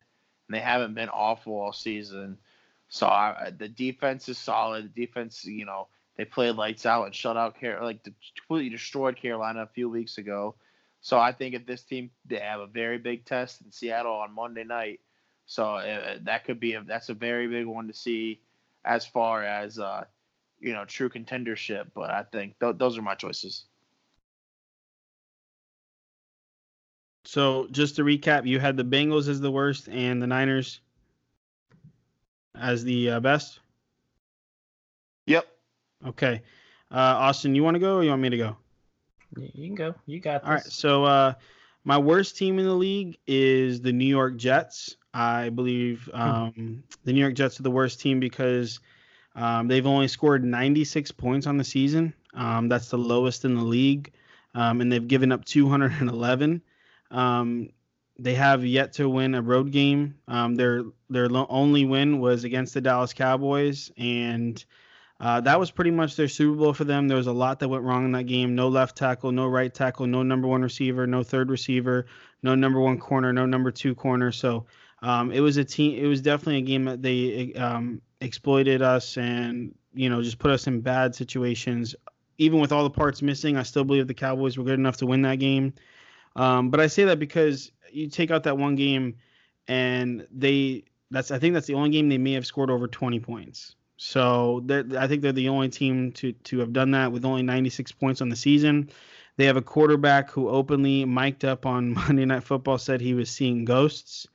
[0.49, 2.39] and they haven't been awful all season.
[2.89, 4.85] So I, the defense is solid.
[4.95, 8.05] The defense, you know, they played lights out and shut out Car- like
[8.37, 10.55] completely destroyed Carolina a few weeks ago.
[11.01, 14.35] So I think if this team they have a very big test in Seattle on
[14.35, 15.01] Monday night,
[15.47, 18.41] so uh, that could be a that's a very big one to see
[18.85, 20.05] as far as uh,
[20.61, 21.89] you know true contendership.
[21.95, 23.65] But I think th- those are my choices.
[27.27, 30.81] So just to recap, you had the Bengals as the worst and the Niners
[32.55, 33.61] as the uh, best.
[35.27, 35.47] Yep.
[36.07, 36.43] Okay.
[36.91, 38.57] Uh, Austin, you want to go or you want me to go?
[39.37, 39.95] You can go.
[40.07, 40.49] You got this.
[40.49, 40.65] All right.
[40.65, 41.35] So uh,
[41.85, 44.97] my worst team in the league is the New York Jets.
[45.13, 46.21] I believe hmm.
[46.21, 48.81] um, the New York Jets are the worst team because
[49.37, 52.15] um, they've only scored 96 points on the season.
[52.35, 54.13] Um, that's the lowest in the league,
[54.55, 56.63] um, and they've given up 211.
[58.19, 60.17] They have yet to win a road game.
[60.29, 64.65] Um, their their only win was against the Dallas Cowboys, and
[65.21, 67.09] uh, that was pretty much their Super Bowl for them.
[67.09, 68.55] There was a lot that went wrong in that game.
[68.55, 72.07] No left tackle, no right tackle, no number one receiver, no third receiver,
[72.43, 74.31] no number one corner, no number two corner.
[74.33, 74.67] So
[75.03, 75.99] um, it was a team.
[75.99, 80.51] It was definitely a game that they um, exploited us and you know just put
[80.51, 81.95] us in bad situations.
[82.39, 85.07] Even with all the parts missing, I still believe the Cowboys were good enough to
[85.07, 85.73] win that game.
[86.35, 89.17] Um, but I say that because you take out that one game,
[89.69, 93.21] and they that's I think that's the only game they may have scored over 20
[93.21, 93.77] points.
[93.97, 94.65] So
[94.99, 98.21] I think they're the only team to to have done that with only 96 points
[98.21, 98.91] on the season.
[99.37, 103.31] They have a quarterback who openly mic'd up on Monday Night Football said he was
[103.31, 104.27] seeing ghosts.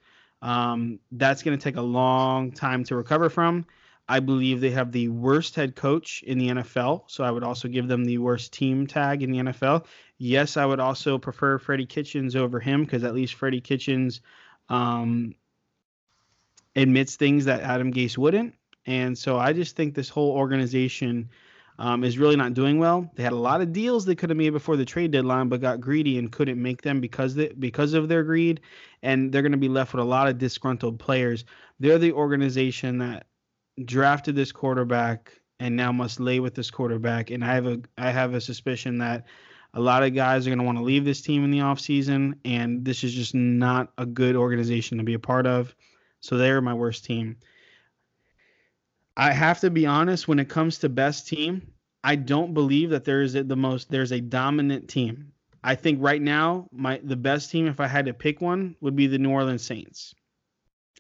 [0.42, 3.66] Um, that's going to take a long time to recover from.
[4.08, 7.68] I believe they have the worst head coach in the NFL, so I would also
[7.68, 9.86] give them the worst team tag in the NFL.
[10.20, 14.20] Yes, I would also prefer Freddie Kitchens over him because at least Freddie Kitchens
[14.68, 15.34] um,
[16.76, 18.54] admits things that Adam Gase wouldn't.
[18.86, 21.30] And so I just think this whole organization
[21.80, 23.10] um, is really not doing well.
[23.16, 25.62] They had a lot of deals they could have made before the trade deadline, but
[25.62, 28.60] got greedy and couldn't make them because they, because of their greed.
[29.02, 31.46] And they're going to be left with a lot of disgruntled players.
[31.80, 33.28] They're the organization that
[33.86, 37.32] drafted this quarterback and now must lay with this quarterback.
[37.32, 39.26] And I have a I have a suspicion that
[39.74, 42.36] a lot of guys are going to want to leave this team in the offseason,
[42.44, 45.76] and this is just not a good organization to be a part of.
[46.22, 47.38] So they're my worst team.
[49.16, 53.04] I have to be honest when it comes to best team, I don't believe that
[53.04, 55.34] there is the most there's a dominant team.
[55.64, 58.96] I think right now my the best team if I had to pick one would
[58.96, 60.16] be the New Orleans Saints.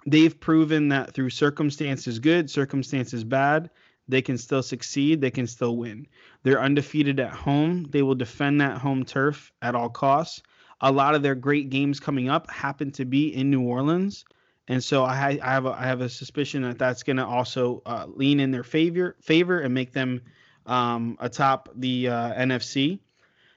[0.05, 3.70] They've proven that through circumstances good, circumstances bad,
[4.10, 6.07] they can still succeed, they can still win.
[6.43, 7.86] They're undefeated at home.
[7.89, 10.41] They will defend that home turf at all costs.
[10.82, 14.26] A lot of their great games coming up happen to be in New Orleans.
[14.68, 17.82] And so I, I have a, I have a suspicion that that's going to also
[17.86, 20.22] uh, lean in their favor favor and make them
[20.66, 22.99] um, atop the uh, NFC.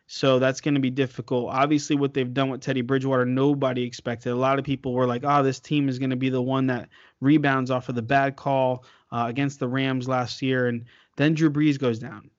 [0.07, 1.49] So that's going to be difficult.
[1.51, 4.31] Obviously, what they've done with Teddy Bridgewater, nobody expected.
[4.31, 6.67] A lot of people were like, "Oh, this team is going to be the one
[6.67, 6.89] that
[7.21, 10.87] rebounds off of the bad call uh, against the Rams last year," and
[11.17, 12.31] then Drew Brees goes down.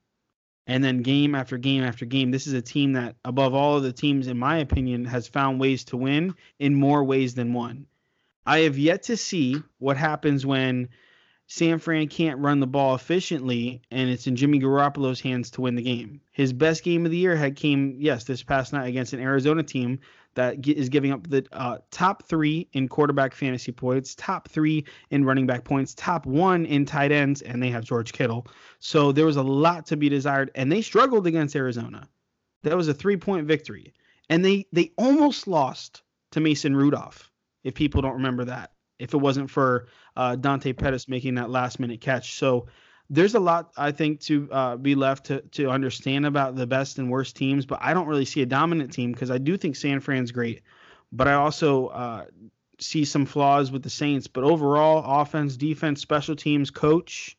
[0.66, 3.84] And then game after game after game, this is a team that, above all of
[3.84, 7.86] the teams, in my opinion, has found ways to win in more ways than one.
[8.46, 10.90] I have yet to see what happens when
[11.48, 15.76] San Fran can't run the ball efficiently and it's in Jimmy Garoppolo's hands to win
[15.76, 16.22] the game.
[16.32, 19.64] His best game of the year had came, yes, this past night against an Arizona
[19.64, 20.00] team
[20.36, 25.26] that is giving up the uh, top three in quarterback fantasy points, top three in
[25.26, 28.48] running back points, top one in tight ends, and they have George Kittle.
[28.80, 32.08] So there was a lot to be desired, and they struggled against Arizona.
[32.64, 33.94] That was a three point victory,
[34.30, 37.30] and they they almost lost to Mason Rudolph.
[37.64, 41.80] If people don't remember that, if it wasn't for uh, Dante Pettis making that last
[41.80, 42.68] minute catch, so
[43.14, 46.98] there's a lot I think to uh, be left to to understand about the best
[46.98, 49.76] and worst teams, but I don't really see a dominant team because I do think
[49.76, 50.64] San Fran's great,
[51.12, 52.26] but I also uh,
[52.80, 54.26] see some flaws with the Saints.
[54.26, 57.38] But overall, offense, defense, special teams, coach,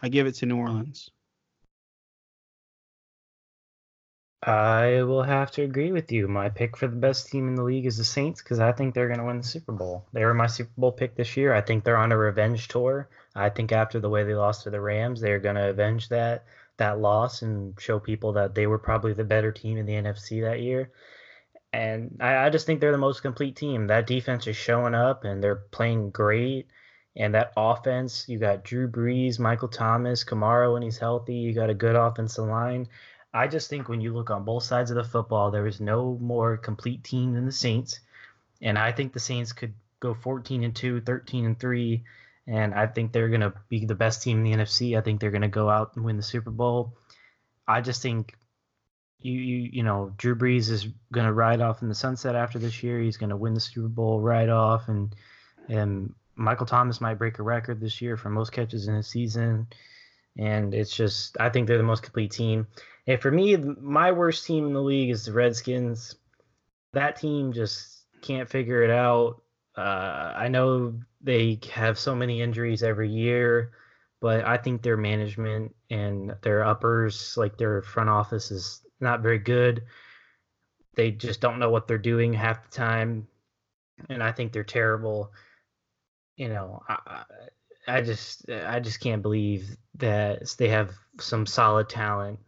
[0.00, 1.10] I give it to New Orleans.
[4.42, 6.28] I will have to agree with you.
[6.28, 8.94] My pick for the best team in the league is the Saints because I think
[8.94, 10.06] they're going to win the Super Bowl.
[10.12, 11.52] They were my Super Bowl pick this year.
[11.52, 13.08] I think they're on a revenge tour.
[13.34, 16.44] I think after the way they lost to the Rams, they're going to avenge that.
[16.78, 20.42] that loss and show people that they were probably the better team in the NFC
[20.42, 20.90] that year.
[21.72, 23.86] And I, I just think they're the most complete team.
[23.86, 26.66] That defense is showing up and they're playing great.
[27.16, 31.34] And that offense, you got Drew Brees, Michael Thomas, Kamara when he's healthy.
[31.34, 32.88] You got a good offensive line.
[33.32, 36.18] I just think when you look on both sides of the football, there is no
[36.20, 38.00] more complete team than the Saints.
[38.62, 42.02] And I think the Saints could go 14 and 2, 13 and 3,
[42.50, 44.98] and I think they're going to be the best team in the NFC.
[44.98, 46.96] I think they're going to go out and win the Super Bowl.
[47.66, 48.34] I just think
[49.20, 52.58] you you you know Drew Brees is going to ride off in the sunset after
[52.58, 52.98] this year.
[52.98, 55.14] He's going to win the Super Bowl right off, and
[55.68, 59.68] and Michael Thomas might break a record this year for most catches in a season.
[60.36, 62.66] And it's just I think they're the most complete team.
[63.06, 66.16] And for me, my worst team in the league is the Redskins.
[66.94, 69.40] That team just can't figure it out.
[69.80, 73.72] Uh, I know they have so many injuries every year,
[74.20, 79.38] but I think their management and their uppers, like their front office, is not very
[79.38, 79.84] good.
[80.96, 83.26] They just don't know what they're doing half the time,
[84.10, 85.32] and I think they're terrible.
[86.36, 87.24] You know, I,
[87.88, 92.38] I just I just can't believe that they have some solid talent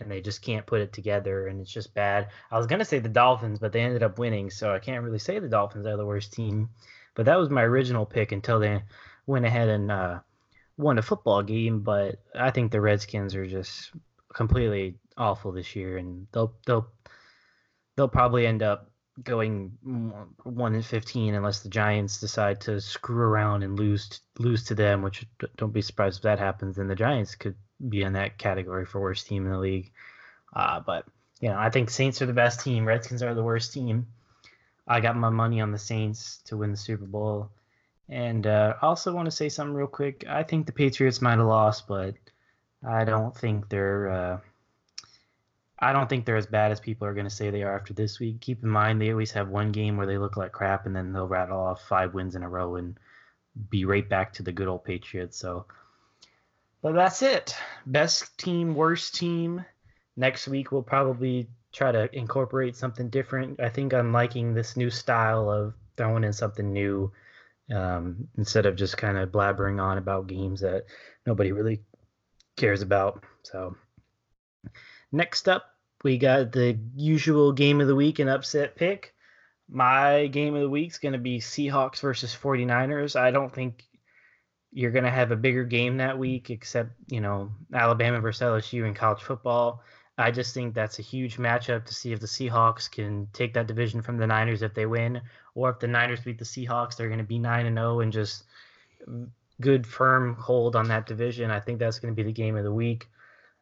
[0.00, 2.28] and they just can't put it together and it's just bad.
[2.50, 5.18] I was gonna say the Dolphins, but they ended up winning, so I can't really
[5.18, 6.70] say the Dolphins are the worst team.
[7.14, 8.82] But that was my original pick until they
[9.26, 10.20] went ahead and uh,
[10.76, 11.80] won a football game.
[11.80, 13.90] But I think the Redskins are just
[14.32, 16.88] completely awful this year, and they'll they'll
[17.96, 18.90] they'll probably end up
[19.24, 19.72] going
[20.42, 25.02] one in fifteen unless the Giants decide to screw around and lose lose to them.
[25.02, 25.24] Which
[25.56, 26.76] don't be surprised if that happens.
[26.76, 27.56] Then the Giants could
[27.88, 29.92] be in that category for worst team in the league.
[30.54, 31.04] Uh, but
[31.40, 32.86] you know, I think Saints are the best team.
[32.86, 34.06] Redskins are the worst team.
[34.86, 37.50] I got my money on the Saints to win the Super Bowl.
[38.08, 40.24] And uh, I also want to say something real quick.
[40.28, 42.14] I think the Patriots might have lost, but
[42.86, 44.08] I don't think they're.
[44.10, 44.38] Uh,
[45.78, 47.92] I don't think they're as bad as people are going to say they are after
[47.92, 48.40] this week.
[48.40, 51.12] Keep in mind they always have one game where they look like crap, and then
[51.12, 52.96] they'll rattle off five wins in a row and
[53.70, 55.36] be right back to the good old Patriots.
[55.36, 55.66] So,
[56.86, 57.52] but that's it.
[57.84, 59.64] Best team, worst team.
[60.16, 63.58] Next week we'll probably try to incorporate something different.
[63.58, 67.10] I think I'm liking this new style of throwing in something new
[67.74, 70.84] um, instead of just kind of blabbering on about games that
[71.26, 71.80] nobody really
[72.56, 73.24] cares about.
[73.42, 73.76] So
[75.10, 75.64] next up,
[76.04, 79.12] we got the usual game of the week and upset pick.
[79.68, 83.18] My game of the week is going to be Seahawks versus 49ers.
[83.18, 83.82] I don't think
[84.76, 88.86] you're going to have a bigger game that week except, you know, Alabama versus LSU
[88.86, 89.82] in college football.
[90.18, 93.68] I just think that's a huge matchup to see if the Seahawks can take that
[93.68, 95.22] division from the Niners if they win,
[95.54, 98.00] or if the Niners beat the Seahawks, they're going to be nine and zero oh
[98.00, 98.44] and just
[99.62, 101.50] good firm hold on that division.
[101.50, 103.08] I think that's going to be the game of the week.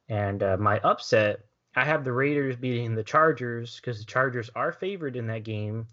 [0.08, 1.44] And uh, my upset,
[1.76, 5.86] I have the Raiders beating the Chargers because the Chargers are favored in that game,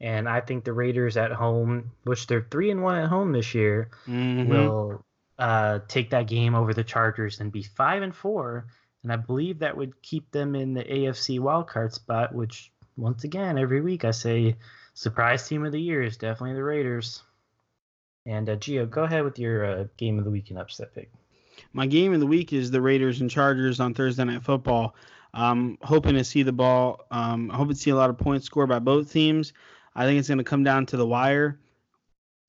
[0.00, 3.54] and I think the Raiders at home, which they're three and one at home this
[3.54, 4.48] year, mm-hmm.
[4.48, 5.04] will
[5.38, 8.66] uh, take that game over the Chargers and be five and four
[9.02, 13.56] and I believe that would keep them in the AFC wildcard spot, which once again
[13.58, 14.56] every week I say
[14.94, 17.22] surprise team of the year is definitely the Raiders.
[18.26, 21.10] And uh, Gio, go ahead with your uh, game of the week and upset pick.
[21.72, 24.94] My game of the week is the Raiders and Chargers on Thursday Night Football.
[25.32, 27.06] I'm hoping to see the ball.
[27.10, 29.52] Um, hoping to see a lot of points scored by both teams.
[30.00, 31.60] I think it's going to come down to the wire.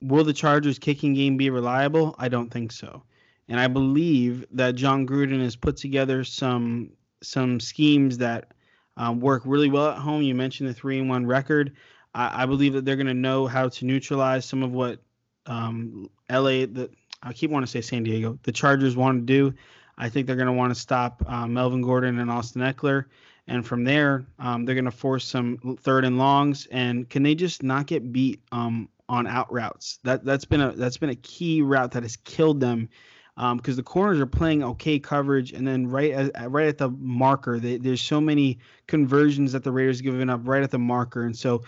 [0.02, 2.16] Will the Chargers kicking game be reliable?
[2.18, 3.04] I don't think so
[3.52, 6.92] and I believe that Jon Gruden has put together some
[7.22, 8.54] some schemes that
[8.96, 10.22] um, work really well at home.
[10.22, 11.76] You mentioned the three and one record.
[12.16, 15.02] I, I believe that they're going to know how to neutralize some of what
[15.48, 16.66] um, LA.
[16.66, 16.90] The
[17.22, 18.40] I keep wanting to say San Diego.
[18.44, 19.54] The Chargers want to do.
[19.98, 23.06] I think they're going to want to stop uh, Melvin Gordon and Austin Ekeler.
[23.48, 26.68] And from there, um, they're going to force some third and longs.
[26.72, 30.00] And can they just not get beat um, on out routes?
[30.04, 32.90] That that's been a that's been a key route that has killed them
[33.36, 36.90] because um, the corners are playing okay coverage, and then right at right at the
[36.90, 41.24] marker, they, there's so many conversions that the Raiders giving up right at the marker,
[41.24, 41.64] and so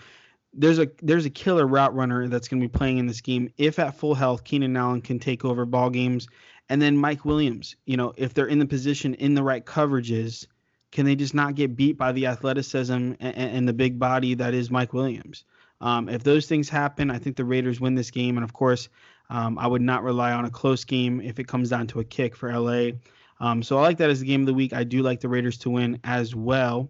[0.52, 3.50] there's a there's a killer route runner that's going to be playing in this game.
[3.56, 6.28] If at full health, Keenan Allen can take over ball games,
[6.68, 7.76] and then Mike Williams.
[7.86, 10.46] You know, if they're in the position in the right coverages,
[10.94, 14.54] can they just not get beat by the athleticism and, and the big body that
[14.54, 15.44] is Mike Williams?
[15.80, 18.36] Um, if those things happen, I think the Raiders win this game.
[18.36, 18.88] And of course,
[19.28, 22.04] um, I would not rely on a close game if it comes down to a
[22.04, 22.92] kick for LA.
[23.40, 24.72] Um, so I like that as the game of the week.
[24.72, 26.88] I do like the Raiders to win as well.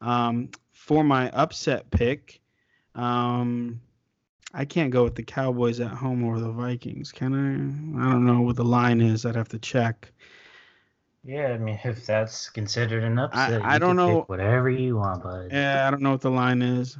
[0.00, 2.40] Um, for my upset pick,
[2.94, 3.80] um,
[4.54, 8.06] I can't go with the Cowboys at home or the Vikings, can I?
[8.06, 9.26] I don't know what the line is.
[9.26, 10.12] I'd have to check.
[11.22, 14.70] Yeah, I mean, if that's considered an upset, I you don't can pick know- whatever
[14.70, 15.50] you want, bud.
[15.52, 16.96] Yeah, I don't know what the line is.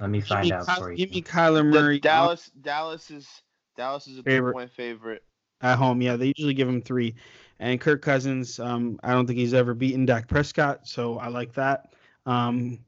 [0.00, 0.96] Let me Give find me, out Ky- for you.
[0.96, 3.28] give me Kyler The Murray Dallas Dallas is
[3.76, 4.52] Dallas is a three Favorite.
[4.54, 5.22] point favorite.
[5.62, 6.00] at home.
[6.00, 7.14] Yeah, they usually give him three.
[7.58, 11.52] And Kirk Cousins, um, I don't think he's ever beaten Dak Prescott, so I like
[11.52, 11.92] that.
[12.24, 12.78] Um,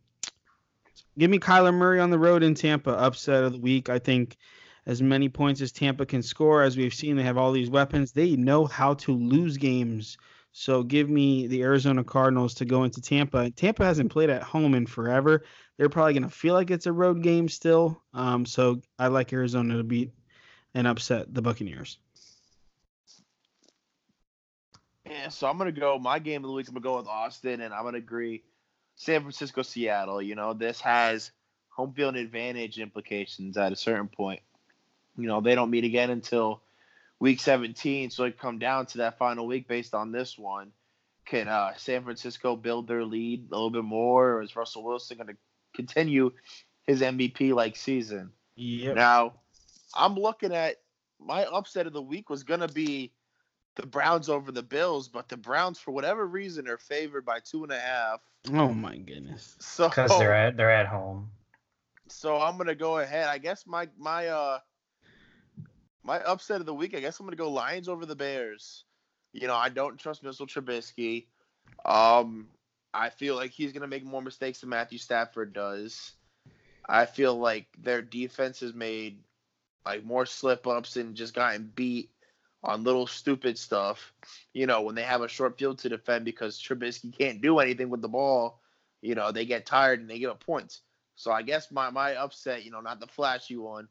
[1.19, 3.91] give me Kyler Murray on the road in Tampa, upset of the week.
[3.91, 4.39] I think
[4.87, 8.13] as many points as Tampa can score, as we've seen, they have all these weapons.
[8.13, 10.17] They know how to lose games.
[10.53, 13.51] So give me the Arizona Cardinals to go into Tampa.
[13.51, 15.45] Tampa hasn't played at home in forever.
[15.79, 18.03] They're probably going to feel like it's a road game still.
[18.13, 20.13] Um, so I like Arizona to beat
[20.75, 21.99] and upset the Buccaneers.
[25.09, 25.99] Yeah, so I'm gonna go.
[25.99, 26.69] My game of the week.
[26.69, 28.43] I'm gonna go with Austin, and I'm gonna agree.
[28.95, 30.23] San Francisco, Seattle.
[30.23, 31.33] You know, this has
[31.69, 34.41] home field advantage implications at a certain point.
[35.19, 36.63] You know, they don't meet again until
[37.23, 40.73] week 17, so it come down to that final week based on this one.
[41.25, 45.19] Can uh, San Francisco build their lead a little bit more, or is Russell Wilson
[45.19, 45.37] going to
[45.73, 46.33] continue
[46.83, 48.33] his MVP like season?
[48.57, 48.97] Yep.
[48.97, 49.35] Now,
[49.95, 50.79] I'm looking at
[51.21, 53.13] my upset of the week was gonna be
[53.77, 57.63] the Browns over the Bills, but the Browns, for whatever reason, are favored by two
[57.63, 58.21] and a half.
[58.53, 59.55] Oh my goodness.
[59.61, 61.31] So, Because they're at they're at home.
[62.09, 63.29] so I'm gonna go ahead.
[63.29, 64.59] I guess my my uh
[66.05, 66.95] my upset of the week.
[66.95, 68.85] I guess I'm gonna go Lions over the Bears.
[69.33, 71.27] You know, I don't trust Mitchell Trubisky.
[71.85, 72.49] Um,
[72.93, 76.13] I feel like he's gonna make more mistakes than Matthew Stafford does.
[76.89, 79.21] I feel like their defense has made
[79.85, 82.11] like more slip ups and just gotten beat
[82.63, 84.13] on little stupid stuff.
[84.53, 87.91] You know, when they have a short field to defend because Trubisky can't do anything
[87.91, 88.61] with the ball,
[89.01, 90.83] you know, they get tired and they give up points.
[91.17, 93.89] So I guess my my upset, you know, not the flashy one.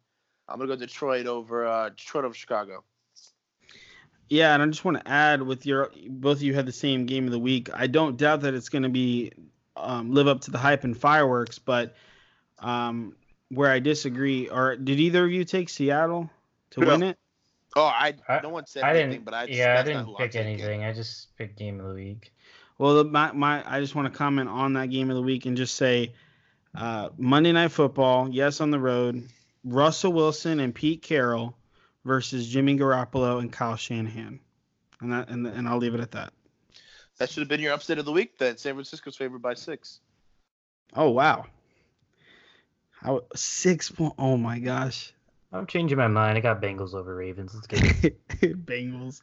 [0.51, 2.83] I'm gonna go Detroit over uh, Detroit over Chicago.
[4.29, 7.05] Yeah, and I just want to add with your both of you had the same
[7.05, 7.69] game of the week.
[7.73, 9.33] I don't doubt that it's going to be
[9.75, 11.95] um, live up to the hype and fireworks, but
[12.59, 13.13] um,
[13.49, 16.29] where I disagree, or did either of you take Seattle
[16.71, 16.87] to No.
[16.87, 17.17] win it?
[17.75, 19.25] Oh, I, I- no one said I anything, didn't.
[19.25, 20.47] but I just, yeah, I didn't not pick taking.
[20.47, 20.83] anything.
[20.85, 22.31] I just picked game of the week.
[22.77, 25.45] Well, the, my, my I just want to comment on that game of the week
[25.45, 26.13] and just say
[26.73, 29.27] uh, Monday Night Football, yes, on the road.
[29.63, 31.55] Russell Wilson and Pete Carroll
[32.03, 34.39] versus Jimmy Garoppolo and Kyle Shanahan,
[35.01, 36.33] and that and, and I'll leave it at that.
[37.17, 38.37] That should have been your upset of the week.
[38.37, 39.99] Then San Francisco's favored by six.
[40.95, 41.45] Oh wow,
[42.91, 44.13] how six point?
[44.17, 45.13] Oh my gosh,
[45.51, 46.37] I'm changing my mind.
[46.37, 47.53] I got Bengals over Ravens.
[47.53, 48.27] Let's get it.
[48.65, 49.21] Bengals.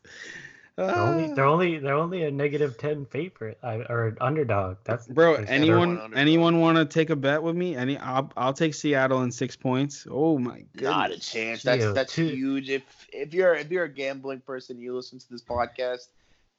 [0.78, 1.52] They're only they're ah.
[1.52, 4.76] only they're only a negative ten favorite or an underdog.
[4.84, 7.74] That's Bro, anyone anyone want to take a bet with me?
[7.74, 10.06] Any, I'll I'll take Seattle in six points.
[10.08, 11.64] Oh my god, Not a chance.
[11.64, 12.70] That's Gio, that's two- huge.
[12.70, 16.10] If if you're if you're a gambling person, you listen to this podcast.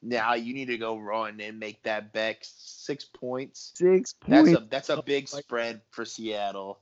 [0.02, 3.72] Now you need to go run and make that bet six points.
[3.76, 4.52] Six points.
[4.52, 6.80] That's a that's a Oh big spread for Seattle.